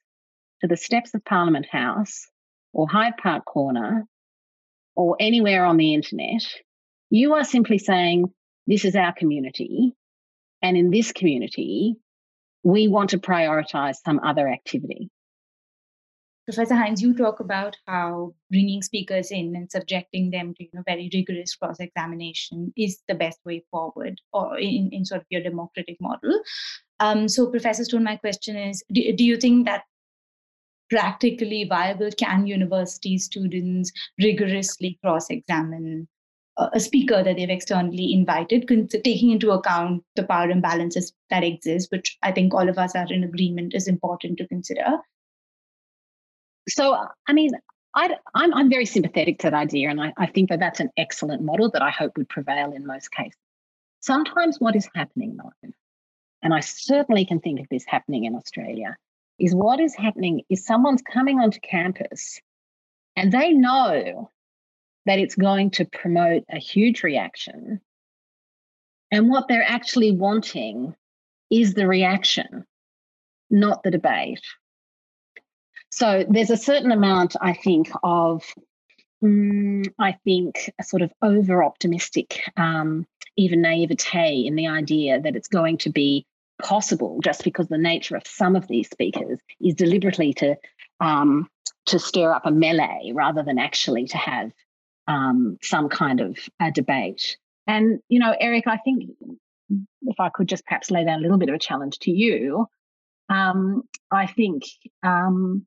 [0.61, 2.27] to the steps of Parliament House
[2.73, 4.07] or Hyde Park Corner
[4.97, 6.43] or anywhere on the internet.
[7.11, 8.27] You are simply saying,
[8.67, 9.95] this is our community.
[10.61, 11.97] And in this community,
[12.63, 15.11] we want to prioritize some other activity.
[16.49, 20.83] Professor Heinze, you talk about how bringing speakers in and subjecting them to you know
[20.87, 25.43] very rigorous cross examination is the best way forward, or in, in sort of your
[25.43, 26.41] democratic model.
[27.01, 29.83] Um, so, Professor Stone, my question is: do, do you think that
[30.89, 36.09] practically viable can university students rigorously cross examine
[36.73, 38.67] a speaker that they've externally invited,
[39.05, 43.13] taking into account the power imbalances that exist, which I think all of us are
[43.13, 44.97] in agreement is important to consider.
[46.69, 47.51] So, I mean,
[47.95, 50.91] i am I'm very sympathetic to that idea, and I, I think that that's an
[50.97, 53.39] excellent model that I hope would prevail in most cases.
[54.01, 55.53] Sometimes what is happening, though,
[56.43, 58.97] and I certainly can think of this happening in Australia,
[59.39, 62.41] is what is happening is someone's coming onto campus
[63.17, 64.31] and they know
[65.07, 67.81] that it's going to promote a huge reaction.
[69.11, 70.95] And what they're actually wanting
[71.51, 72.65] is the reaction,
[73.51, 74.43] not the debate.
[75.99, 78.45] So there's a certain amount, I think, of
[79.21, 83.05] mm, I think a sort of over optimistic, um,
[83.37, 86.25] even naivete in the idea that it's going to be
[86.63, 90.55] possible just because the nature of some of these speakers is deliberately to
[91.01, 91.49] um,
[91.87, 94.53] to stir up a melee rather than actually to have
[95.09, 97.39] um, some kind of a debate.
[97.67, 99.11] And you know, Eric, I think
[100.03, 102.69] if I could just perhaps lay down a little bit of a challenge to you,
[103.29, 103.83] um,
[104.13, 104.63] I think
[105.03, 105.67] um,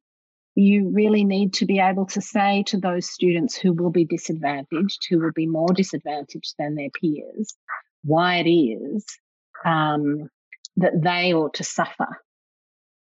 [0.56, 5.06] you really need to be able to say to those students who will be disadvantaged,
[5.10, 7.56] who will be more disadvantaged than their peers,
[8.04, 9.06] why it is
[9.66, 10.30] um,
[10.78, 12.08] that they ought to suffer.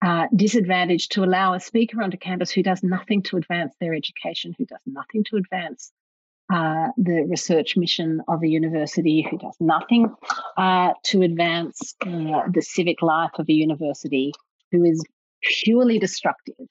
[0.06, 4.54] Uh, disadvantage to allow a speaker onto campus who does nothing to advance their education,
[4.58, 5.94] who does nothing to advance
[6.54, 10.14] uh, the research mission of a university, who does nothing
[10.58, 14.34] uh, to advance uh, the civic life of a university,
[14.74, 15.02] who is
[15.41, 16.68] purely destructive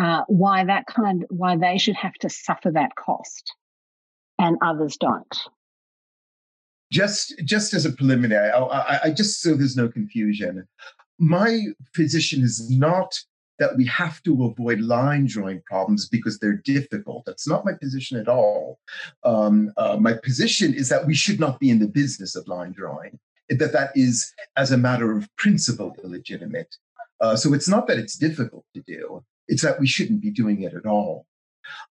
[0.00, 3.54] uh, why that kind, why they should have to suffer that cost,
[4.38, 5.38] and others don't.
[6.92, 10.66] Just, just as a preliminary, I, I, just so there's no confusion,
[11.18, 11.60] my
[11.94, 13.14] position is not
[13.58, 17.24] that we have to avoid line drawing problems because they're difficult.
[17.24, 18.80] That's not my position at all.
[19.22, 22.72] Um, uh, my position is that we should not be in the business of line
[22.72, 23.18] drawing.
[23.48, 26.76] that that is, as a matter of principle, illegitimate.
[27.20, 30.62] Uh, so it's not that it's difficult to do; it's that we shouldn't be doing
[30.62, 31.26] it at all.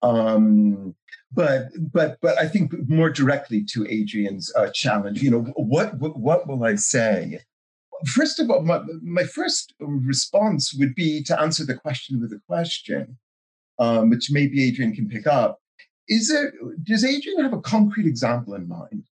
[0.01, 0.95] Um,
[1.31, 6.17] but but but I think more directly to Adrienne's uh, challenge, you know, what, what
[6.17, 7.41] what will I say?
[8.05, 12.39] First of all, my, my first response would be to answer the question with a
[12.47, 13.17] question,
[13.77, 15.59] um, which maybe Adrienne can pick up.
[16.07, 19.03] Is there does Adrienne have a concrete example in mind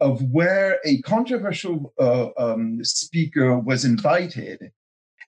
[0.00, 4.72] of where a controversial uh, um, speaker was invited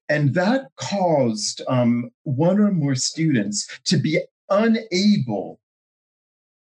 [0.09, 5.61] and that caused um, one or more students to be unable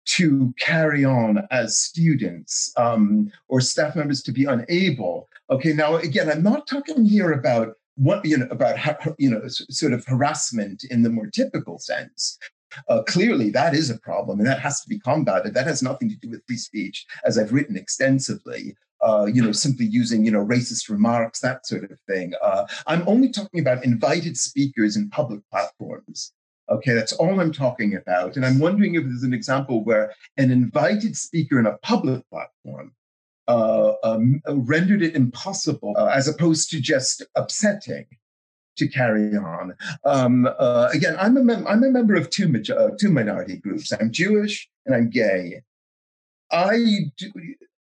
[0.06, 5.28] to carry on as students um, or staff members to be unable.
[5.50, 8.76] Okay, now again, I'm not talking here about what you know about
[9.18, 12.38] you know sort of harassment in the more typical sense.
[12.88, 15.54] Uh, clearly, that is a problem, and that has to be combated.
[15.54, 18.76] That has nothing to do with free speech, as I've written extensively.
[19.04, 22.32] Uh, you know, simply using you know racist remarks, that sort of thing.
[22.42, 26.32] Uh, I'm only talking about invited speakers in public platforms.
[26.70, 28.36] Okay, that's all I'm talking about.
[28.36, 32.92] And I'm wondering if there's an example where an invited speaker in a public platform
[33.48, 38.06] uh, um, rendered it impossible, uh, as opposed to just upsetting,
[38.76, 39.74] to carry on.
[40.04, 43.92] Um, uh, again, I'm a, mem- I'm a member of two, uh, two minority groups.
[43.92, 45.62] I'm Jewish and I'm gay.
[46.50, 47.30] I do,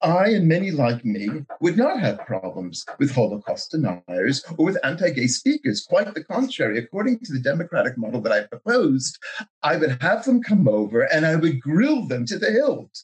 [0.03, 1.29] I and many like me
[1.61, 5.85] would not have problems with Holocaust deniers or with anti gay speakers.
[5.87, 6.77] Quite the contrary.
[6.77, 9.17] According to the democratic model that I proposed,
[9.61, 13.03] I would have them come over and I would grill them to the hilt.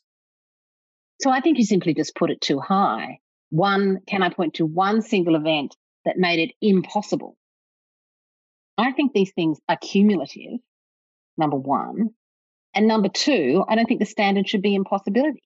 [1.22, 3.20] So I think you simply just put it too high.
[3.50, 7.38] One, can I point to one single event that made it impossible?
[8.78, 10.60] I think these things are cumulative,
[11.38, 12.10] number one.
[12.74, 15.44] And number two, I don't think the standard should be impossibility.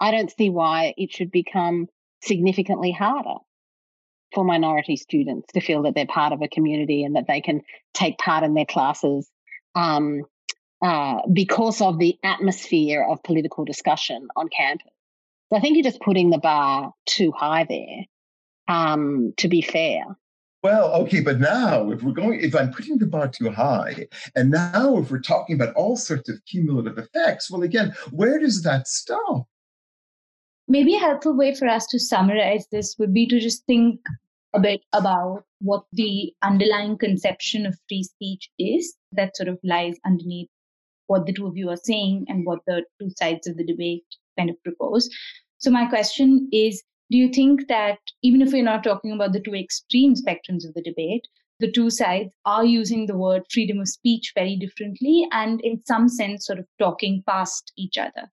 [0.00, 1.88] I don't see why it should become
[2.22, 3.36] significantly harder
[4.34, 7.62] for minority students to feel that they're part of a community and that they can
[7.94, 9.30] take part in their classes
[9.74, 10.22] um,
[10.82, 14.92] uh, because of the atmosphere of political discussion on campus.
[15.48, 18.04] So I think you're just putting the bar too high there,
[18.68, 20.04] um, to be fair.
[20.62, 24.50] Well, okay, but now if we're going, if I'm putting the bar too high, and
[24.50, 28.88] now if we're talking about all sorts of cumulative effects, well, again, where does that
[28.88, 29.46] stop?
[30.68, 34.00] Maybe a helpful way for us to summarize this would be to just think
[34.54, 39.96] a bit about what the underlying conception of free speech is that sort of lies
[40.04, 40.48] underneath
[41.06, 44.04] what the two of you are saying and what the two sides of the debate
[44.36, 45.08] kind of propose.
[45.58, 49.40] So, my question is Do you think that even if we're not talking about the
[49.40, 51.28] two extreme spectrums of the debate,
[51.60, 56.08] the two sides are using the word freedom of speech very differently and, in some
[56.08, 58.30] sense, sort of talking past each other?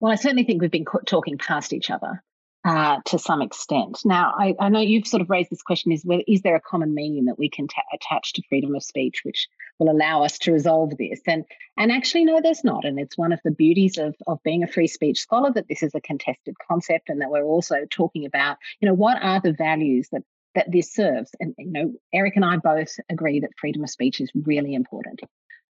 [0.00, 2.22] Well, I certainly think we've been talking past each other
[2.64, 3.98] uh, to some extent.
[4.04, 6.94] Now, I, I, know you've sort of raised this question: is is there a common
[6.94, 9.48] meaning that we can t- attach to freedom of speech, which
[9.78, 11.20] will allow us to resolve this?
[11.26, 11.44] And
[11.76, 12.84] and actually, no, there's not.
[12.84, 15.82] And it's one of the beauties of of being a free speech scholar that this
[15.82, 19.52] is a contested concept, and that we're also talking about, you know, what are the
[19.52, 20.22] values that
[20.54, 21.30] that this serves.
[21.40, 25.20] And you know, Eric and I both agree that freedom of speech is really important.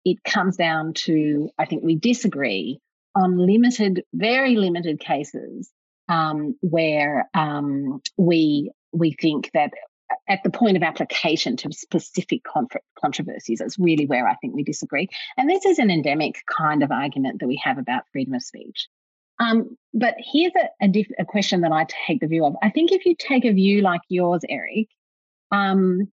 [0.03, 2.80] It comes down to, I think we disagree
[3.16, 5.72] on limited, very limited cases
[6.09, 9.72] um, where um, we we think that
[10.30, 12.41] at the point of application to specific
[12.99, 15.09] controversies, that's really where I think we disagree.
[15.38, 18.88] And this is an endemic kind of argument that we have about freedom of speech.
[19.39, 22.55] Um, but here's a, a, diff- a, question that I take the view of.
[22.63, 24.88] I think if you take a view like yours, Eric,
[25.51, 26.07] um,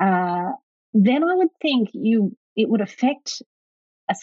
[0.00, 0.52] uh,
[0.94, 3.42] then I would think you it would affect
[4.10, 4.14] a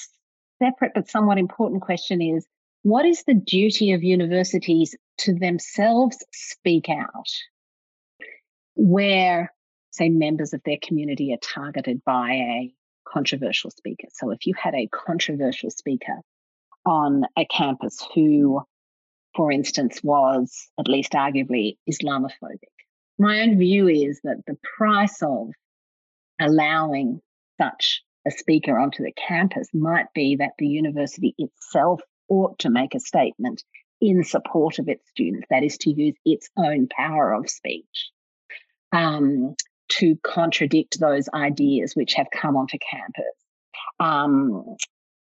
[0.64, 2.46] separate but somewhat important question is
[2.84, 7.30] what is the duty of universities to themselves speak out
[8.76, 9.54] where,
[9.92, 12.74] say, members of their community are targeted by a
[13.08, 14.08] controversial speaker?
[14.12, 16.20] So if you had a controversial speaker
[16.86, 18.62] on a campus who,
[19.36, 22.74] for instance, was at least arguably Islamophobic,
[23.18, 25.52] my own view is that the price of
[26.42, 27.22] allowing
[27.62, 32.96] such a speaker onto the campus might be that the university itself ought to make
[32.96, 33.64] a statement
[34.02, 38.12] in support of its students, that is, to use its own power of speech
[38.92, 39.56] um,
[39.90, 43.36] to contradict those ideas which have come onto campus
[44.00, 44.76] um,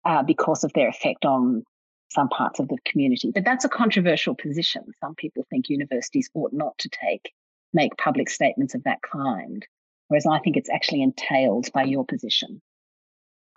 [0.05, 1.63] uh, because of their effect on
[2.09, 3.31] some parts of the community.
[3.33, 4.83] But that's a controversial position.
[4.99, 7.31] Some people think universities ought not to take
[7.73, 9.65] make public statements of that kind,
[10.07, 12.61] whereas I think it's actually entailed by your position.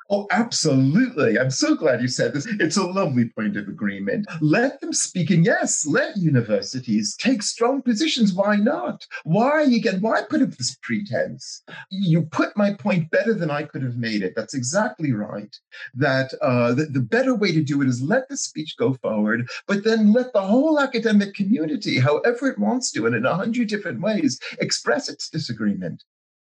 [0.09, 1.39] Oh, absolutely.
[1.39, 2.47] I'm so glad you said this.
[2.61, 4.27] It's a lovely point of agreement.
[4.41, 5.31] Let them speak.
[5.31, 8.33] And yes, let universities take strong positions.
[8.33, 9.05] Why not?
[9.25, 11.63] Why, again, why put up this pretense?
[11.91, 14.35] You put my point better than I could have made it.
[14.37, 15.55] That's exactly right.
[15.95, 19.49] That uh, the, the better way to do it is let the speech go forward,
[19.67, 23.69] but then let the whole academic community, however it wants to, and in a hundred
[23.69, 26.05] different ways, express its disagreement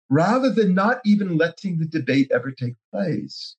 [0.09, 3.55] rather than not even letting the debate ever take place.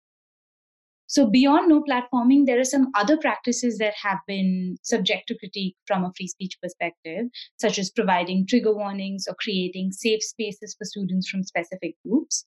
[1.10, 5.74] So, beyond no platforming, there are some other practices that have been subject to critique
[5.86, 7.28] from a free speech perspective,
[7.58, 12.44] such as providing trigger warnings or creating safe spaces for students from specific groups.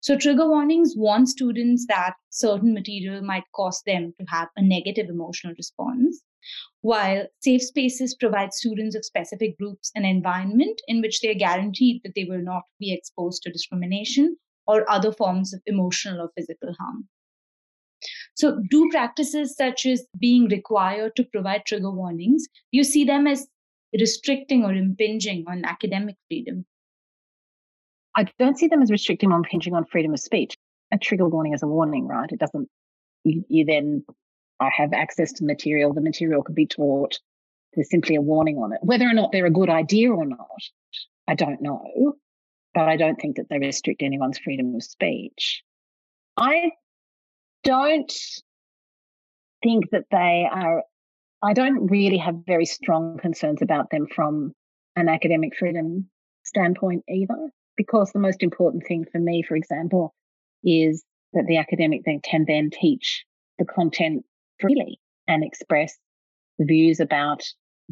[0.00, 5.08] So, trigger warnings warn students that certain material might cause them to have a negative
[5.08, 6.22] emotional response
[6.82, 12.02] while safe spaces provide students of specific groups an environment in which they are guaranteed
[12.02, 16.74] that they will not be exposed to discrimination or other forms of emotional or physical
[16.78, 17.08] harm.
[18.34, 23.46] So, do practices such as being required to provide trigger warnings, you see them as
[23.98, 26.64] restricting or impinging on academic freedom?
[28.16, 30.56] I don't see them as restricting or impinging on freedom of speech.
[30.92, 32.30] A trigger warning is a warning, right?
[32.30, 32.68] It doesn't,
[33.24, 34.04] you, you then
[34.62, 35.92] I have access to material.
[35.92, 37.18] The material could be taught.
[37.74, 38.80] There's simply a warning on it.
[38.82, 40.62] Whether or not they're a good idea or not,
[41.26, 42.14] I don't know.
[42.74, 45.62] But I don't think that they restrict anyone's freedom of speech.
[46.36, 46.70] I
[47.64, 48.12] don't
[49.62, 50.82] think that they are,
[51.42, 54.52] I don't really have very strong concerns about them from
[54.96, 56.08] an academic freedom
[56.44, 60.14] standpoint either, because the most important thing for me, for example,
[60.64, 63.24] is that the academic then can then teach
[63.58, 64.24] the content
[64.62, 64.98] freely
[65.28, 65.98] and express
[66.58, 67.42] the views about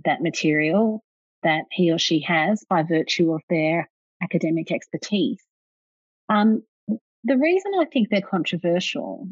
[0.05, 1.05] that material
[1.43, 3.91] that he or she has by virtue of their
[4.23, 5.43] academic expertise.
[6.29, 6.63] Um,
[7.25, 9.29] the reason I think they're controversial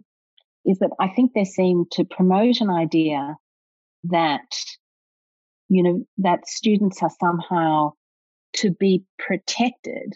[0.65, 3.37] is that I think they seem to promote an idea
[4.05, 4.51] that,
[5.69, 7.93] you know, that students are somehow
[8.55, 10.13] to be protected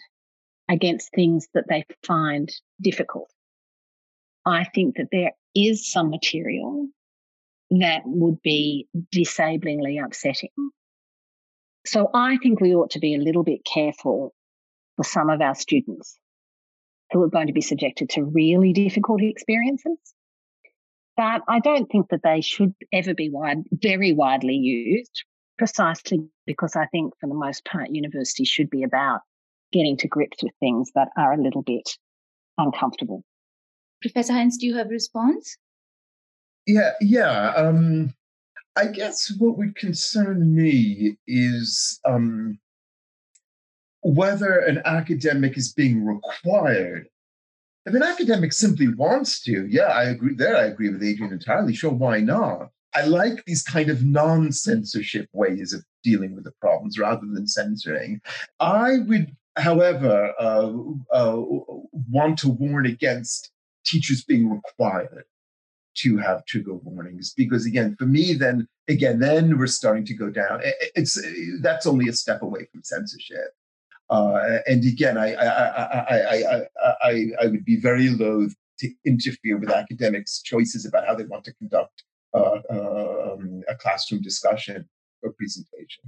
[0.69, 2.51] against things that they find
[2.81, 3.29] difficult.
[4.45, 6.87] I think that there is some material
[7.81, 10.49] that would be disablingly upsetting.
[11.85, 14.33] So I think we ought to be a little bit careful
[14.95, 16.17] for some of our students
[17.11, 19.97] who are going to be subjected to really difficult experiences.
[21.15, 25.23] But I don't think that they should ever be wide, very widely used,
[25.57, 29.21] precisely because I think for the most part, universities should be about
[29.71, 31.87] getting to grips with things that are a little bit
[32.57, 33.23] uncomfortable.
[34.01, 35.57] Professor Heinze, do you have a response?
[36.65, 37.53] Yeah, yeah.
[37.55, 38.13] Um,
[38.75, 42.59] I guess what would concern me is um,
[44.01, 47.07] whether an academic is being required.
[47.85, 50.35] If an academic simply wants to, yeah, I agree.
[50.35, 51.73] There, I agree with Adrienne entirely.
[51.73, 52.69] Sure, why not?
[52.95, 57.47] I like these kind of non censorship ways of dealing with the problems rather than
[57.47, 58.21] censoring.
[58.61, 60.71] I would, however, uh,
[61.11, 61.41] uh,
[62.09, 63.51] want to warn against
[63.85, 65.25] teachers being required
[65.95, 67.33] to have trigger warnings.
[67.35, 70.61] Because again for me then again then we're starting to go down.
[70.95, 71.21] It's
[71.61, 73.53] that's only a step away from censorship.
[74.09, 76.61] Uh, and again I I, I I,
[77.01, 81.45] I I would be very loath to interfere with academics choices about how they want
[81.45, 84.89] to conduct uh, um, a classroom discussion
[85.21, 86.03] or presentation.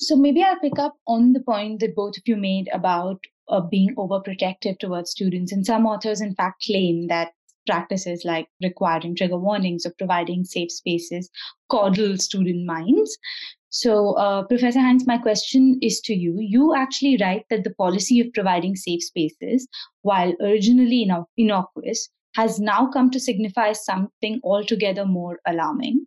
[0.00, 3.18] So maybe I'll pick up on the point that both of you made about
[3.48, 5.52] uh, being overprotective towards students.
[5.52, 7.32] And some authors, in fact, claim that
[7.68, 11.30] practices like requiring trigger warnings or providing safe spaces
[11.70, 13.16] coddle student minds.
[13.70, 16.38] So, uh, Professor Heinze, my question is to you.
[16.40, 19.68] You actually write that the policy of providing safe spaces,
[20.02, 21.06] while originally
[21.36, 26.06] innocuous, has now come to signify something altogether more alarming.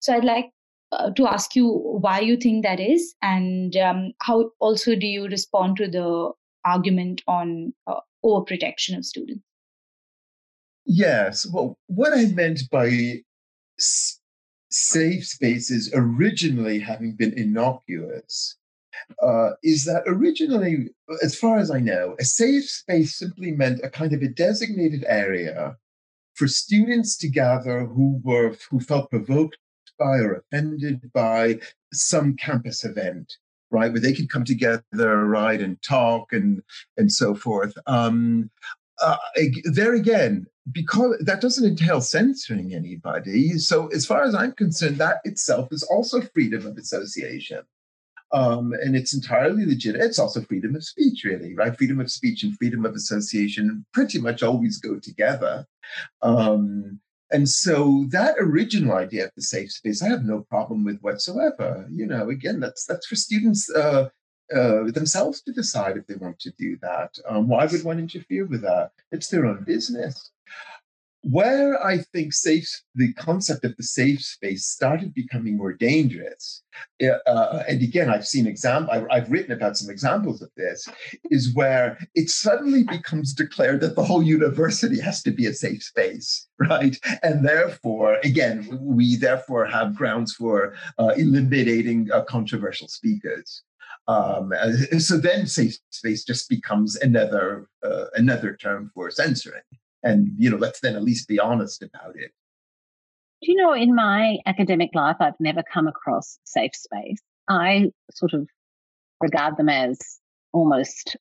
[0.00, 0.50] So, I'd like
[0.92, 5.26] uh, to ask you why you think that is, and um, how also do you
[5.26, 6.32] respond to the
[6.64, 9.44] argument on uh, overprotection of students?
[10.84, 11.46] Yes.
[11.46, 13.22] Well, what I meant by
[14.70, 18.56] safe spaces originally having been innocuous
[19.22, 20.88] uh, is that originally,
[21.22, 25.04] as far as I know, a safe space simply meant a kind of a designated
[25.06, 25.76] area
[26.34, 29.58] for students to gather who were who felt provoked
[29.98, 31.60] by or offended by
[31.92, 33.34] some campus event
[33.70, 36.62] right where they could come together right and talk and
[36.96, 38.50] and so forth um,
[39.02, 39.16] uh,
[39.64, 43.58] there again, because that doesn't entail censoring anybody.
[43.58, 47.62] So, as far as I'm concerned, that itself is also freedom of association.
[48.32, 49.96] Um, and it's entirely legit.
[49.96, 51.76] It's also freedom of speech, really, right?
[51.76, 55.66] Freedom of speech and freedom of association pretty much always go together.
[56.22, 57.00] Um,
[57.30, 61.86] and so that original idea of the safe space, I have no problem with whatsoever.
[61.90, 64.08] You know, again, that's that's for students uh,
[64.54, 67.16] uh, themselves to decide if they want to do that.
[67.28, 68.90] Um, why would one interfere with that?
[69.10, 70.30] It's their own business.
[71.24, 76.64] Where I think safe, the concept of the safe space started becoming more dangerous,
[77.00, 80.88] uh, and again, I've seen example, I've written about some examples of this,
[81.30, 85.84] is where it suddenly becomes declared that the whole university has to be a safe
[85.84, 86.98] space, right?
[87.22, 93.62] And therefore, again, we therefore have grounds for uh, eliminating uh, controversial speakers.
[94.08, 94.52] Um,
[94.98, 99.62] so then safe space just becomes another uh, another term for censoring.
[100.02, 102.32] And you know let's then at least be honest about it.
[103.42, 107.20] Do you know in my academic life i've never come across safe space.
[107.48, 108.48] I sort of
[109.20, 109.98] regard them as
[110.52, 111.16] almost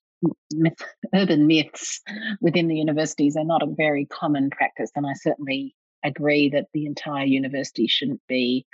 [0.54, 0.74] myth,
[1.16, 2.02] urban myths
[2.42, 6.88] within the universities They're not a very common practice and i certainly agree that the
[6.88, 8.66] entire university shouldn't be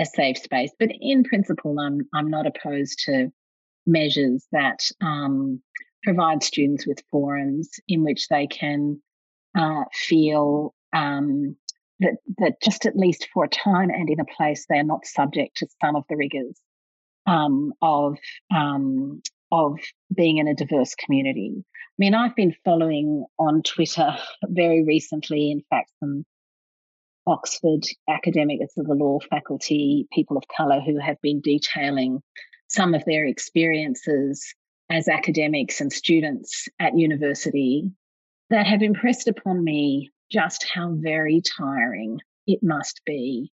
[0.00, 0.70] a safe space.
[0.78, 3.32] But in principle i'm i'm not opposed to
[3.86, 5.60] measures that um,
[6.02, 9.00] provide students with forums in which they can
[9.56, 11.56] uh, feel um,
[12.00, 15.06] that that just at least for a time and in a place they are not
[15.06, 16.58] subject to some of the rigors
[17.26, 18.18] um, of
[18.54, 19.22] um,
[19.52, 19.78] of
[20.14, 21.52] being in a diverse community.
[21.56, 26.24] I mean, I've been following on Twitter very recently, in fact, some
[27.26, 32.20] Oxford academics of the law faculty, people of colour who have been detailing
[32.74, 34.54] some of their experiences
[34.90, 37.90] as academics and students at university
[38.50, 43.50] that have impressed upon me just how very tiring it must be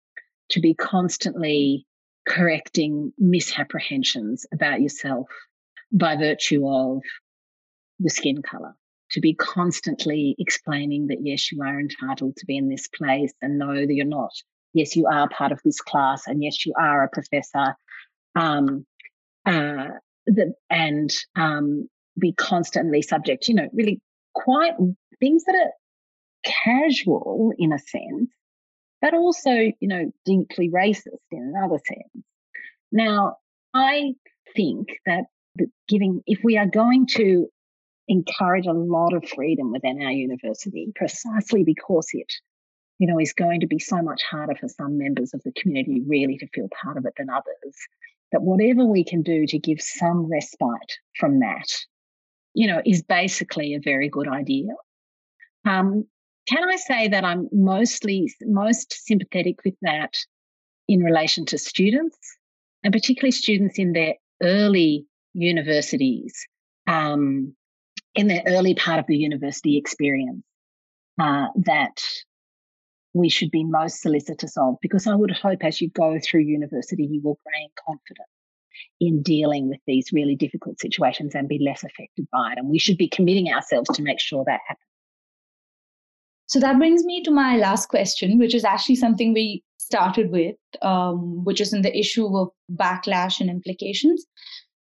[0.49, 1.85] to be constantly
[2.27, 5.27] correcting misapprehensions about yourself
[5.91, 7.01] by virtue of
[7.99, 8.75] your skin color.
[9.11, 13.57] To be constantly explaining that, yes, you are entitled to be in this place and
[13.57, 14.31] no, that you're not.
[14.73, 17.75] Yes, you are part of this class and yes, you are a professor.
[18.35, 18.85] Um,
[19.47, 19.87] uh,
[20.27, 21.87] that, and um,
[22.19, 24.01] be constantly subject, you know, really
[24.35, 24.73] quite
[25.19, 25.71] things that are
[26.65, 28.29] casual in a sense,
[29.01, 32.25] but also, you know, deeply racist in another sense.
[32.91, 33.37] Now,
[33.73, 34.13] I
[34.55, 35.25] think that
[35.87, 37.47] giving, if we are going to
[38.07, 42.31] encourage a lot of freedom within our university, precisely because it,
[42.99, 46.01] you know, is going to be so much harder for some members of the community
[46.07, 47.75] really to feel part of it than others,
[48.31, 51.67] that whatever we can do to give some respite from that
[52.57, 54.69] you know, is basically a very good idea.
[55.63, 56.05] Um,
[56.49, 60.15] can I say that I'm mostly most sympathetic with that
[60.87, 62.17] in relation to students,
[62.83, 65.05] and particularly students in their early
[65.35, 66.33] universities,
[66.87, 67.53] um,
[68.15, 70.43] in their early part of the university experience,
[71.21, 72.01] uh, that
[73.17, 77.07] we should be most solicitous of, because I would hope as you go through university,
[77.09, 78.29] you will gain confidence
[78.99, 82.59] in dealing with these really difficult situations and be less affected by it.
[82.59, 84.83] And we should be committing ourselves to make sure that happens.
[86.45, 90.55] So that brings me to my last question, which is actually something we started with,
[90.81, 94.25] um, which is in the issue of backlash and implications.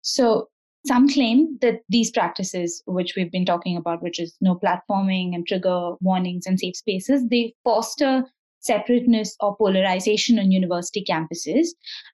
[0.00, 0.48] So
[0.84, 5.46] some claim that these practices, which we've been talking about, which is no platforming and
[5.46, 8.24] trigger warnings and safe spaces, they foster
[8.60, 11.68] separateness or polarization on university campuses.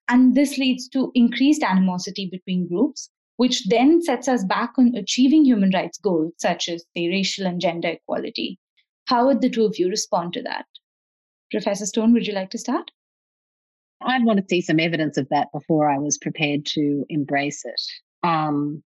[0.09, 5.45] And this leads to increased animosity between groups, which then sets us back on achieving
[5.45, 8.59] human rights goals such as the racial and gender equality.
[9.07, 10.67] How would the two of you respond to that?
[11.51, 12.91] Professor Stone, would you like to start?
[14.03, 17.81] I'd want to see some evidence of that before I was prepared to embrace it.
[18.29, 18.83] Um,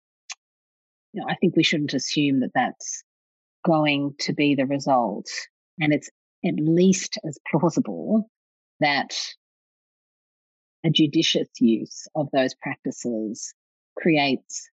[1.14, 3.04] you know, I think we shouldn't assume that that's
[3.66, 5.28] going to be the result.
[5.80, 6.10] And it's
[6.46, 8.30] at least as plausible
[8.80, 9.16] that
[10.86, 13.54] a judicious use of those practices
[13.98, 14.70] creates,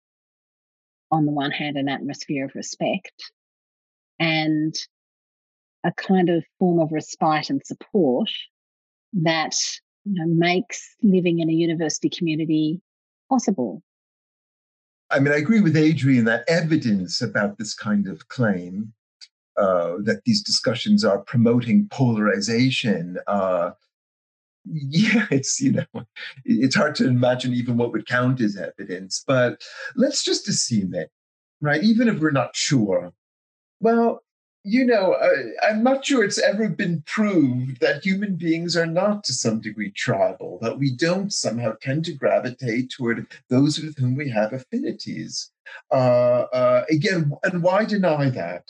[1.12, 3.14] on the one hand, an atmosphere of respect
[4.20, 4.76] and
[5.86, 8.30] a kind of form of respite and support
[9.14, 9.56] that
[10.04, 12.82] you know, makes living in a university community
[13.30, 13.82] possible.
[15.12, 18.94] I mean, I agree with Adrienne that evidence about this kind of claim
[19.58, 23.18] uh, that these discussions are promoting polarization.
[23.28, 23.72] Uh,
[24.66, 26.06] yeah, it's you know,
[26.46, 29.24] it's hard to imagine even what would count as evidence.
[29.26, 29.62] But
[29.96, 31.10] let's just assume it,
[31.62, 31.84] right?
[31.84, 33.12] Even if we're not sure.
[33.80, 34.22] Well,
[34.64, 39.24] you know, uh, I'm not sure it's ever been proved that human beings are not
[39.26, 44.16] to some degree tribal, that we don't somehow tend to gravitate toward those with whom
[44.16, 45.52] we have affinities.
[45.92, 48.66] Uh, uh, again, and why deny that?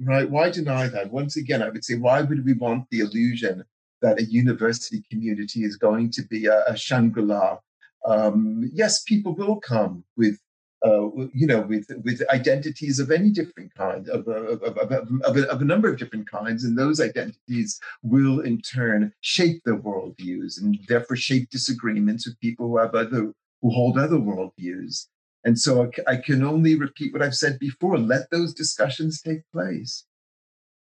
[0.00, 0.28] Right?
[0.28, 1.12] Why deny that?
[1.12, 3.64] Once again, I would say, why would we want the illusion
[4.02, 7.58] that a university community is going to be a, a Shangri La?
[8.04, 10.38] Um, yes, people will come with
[10.84, 15.60] uh, you know, with with identities of any different kind, of, of, of, of, of,
[15.60, 20.78] a, number of different kinds, and those identities will in turn shape their worldviews and
[20.88, 25.06] therefore shape disagreements with people who have other who hold other worldviews.
[25.44, 29.42] And so I, I can only repeat what I've said before: let those discussions take
[29.52, 30.04] place.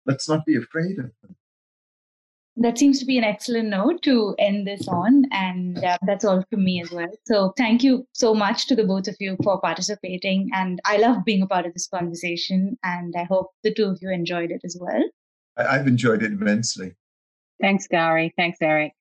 [0.05, 1.35] Let's not be afraid of them
[2.57, 5.23] that seems to be an excellent note to end this on.
[5.31, 7.09] And uh, that's all from me as well.
[7.25, 10.49] So thank you so much to the both of you for participating.
[10.53, 12.77] And I love being a part of this conversation.
[12.83, 15.03] And I hope the two of you enjoyed it as well.
[15.57, 16.93] I've enjoyed it immensely.
[17.61, 18.33] Thanks, Gauri.
[18.37, 18.93] Thanks, Eric.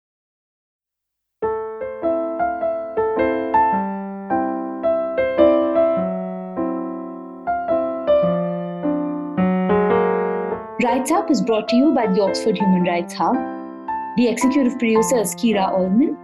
[10.83, 13.35] Rights Up is brought to you by the Oxford Human Rights Hub.
[14.17, 16.17] The executive producer is Kira Allman.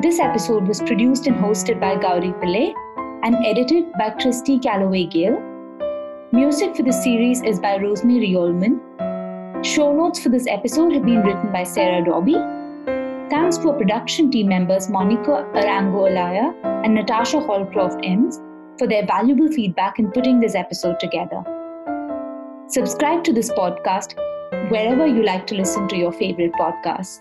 [0.00, 2.72] This episode was produced and hosted by Gauri Pillai
[3.24, 5.36] and edited by Christy Calloway Gale.
[6.30, 8.80] Music for the series is by Rosemary Allman.
[9.64, 12.34] Show notes for this episode have been written by Sarah Dobby.
[13.30, 16.54] Thanks to our production team members Monica Arango Olaya
[16.84, 18.38] and Natasha Holcroft-Emmess
[18.78, 21.42] for their valuable feedback in putting this episode together.
[22.72, 24.14] Subscribe to this podcast
[24.70, 27.20] wherever you like to listen to your favorite podcasts.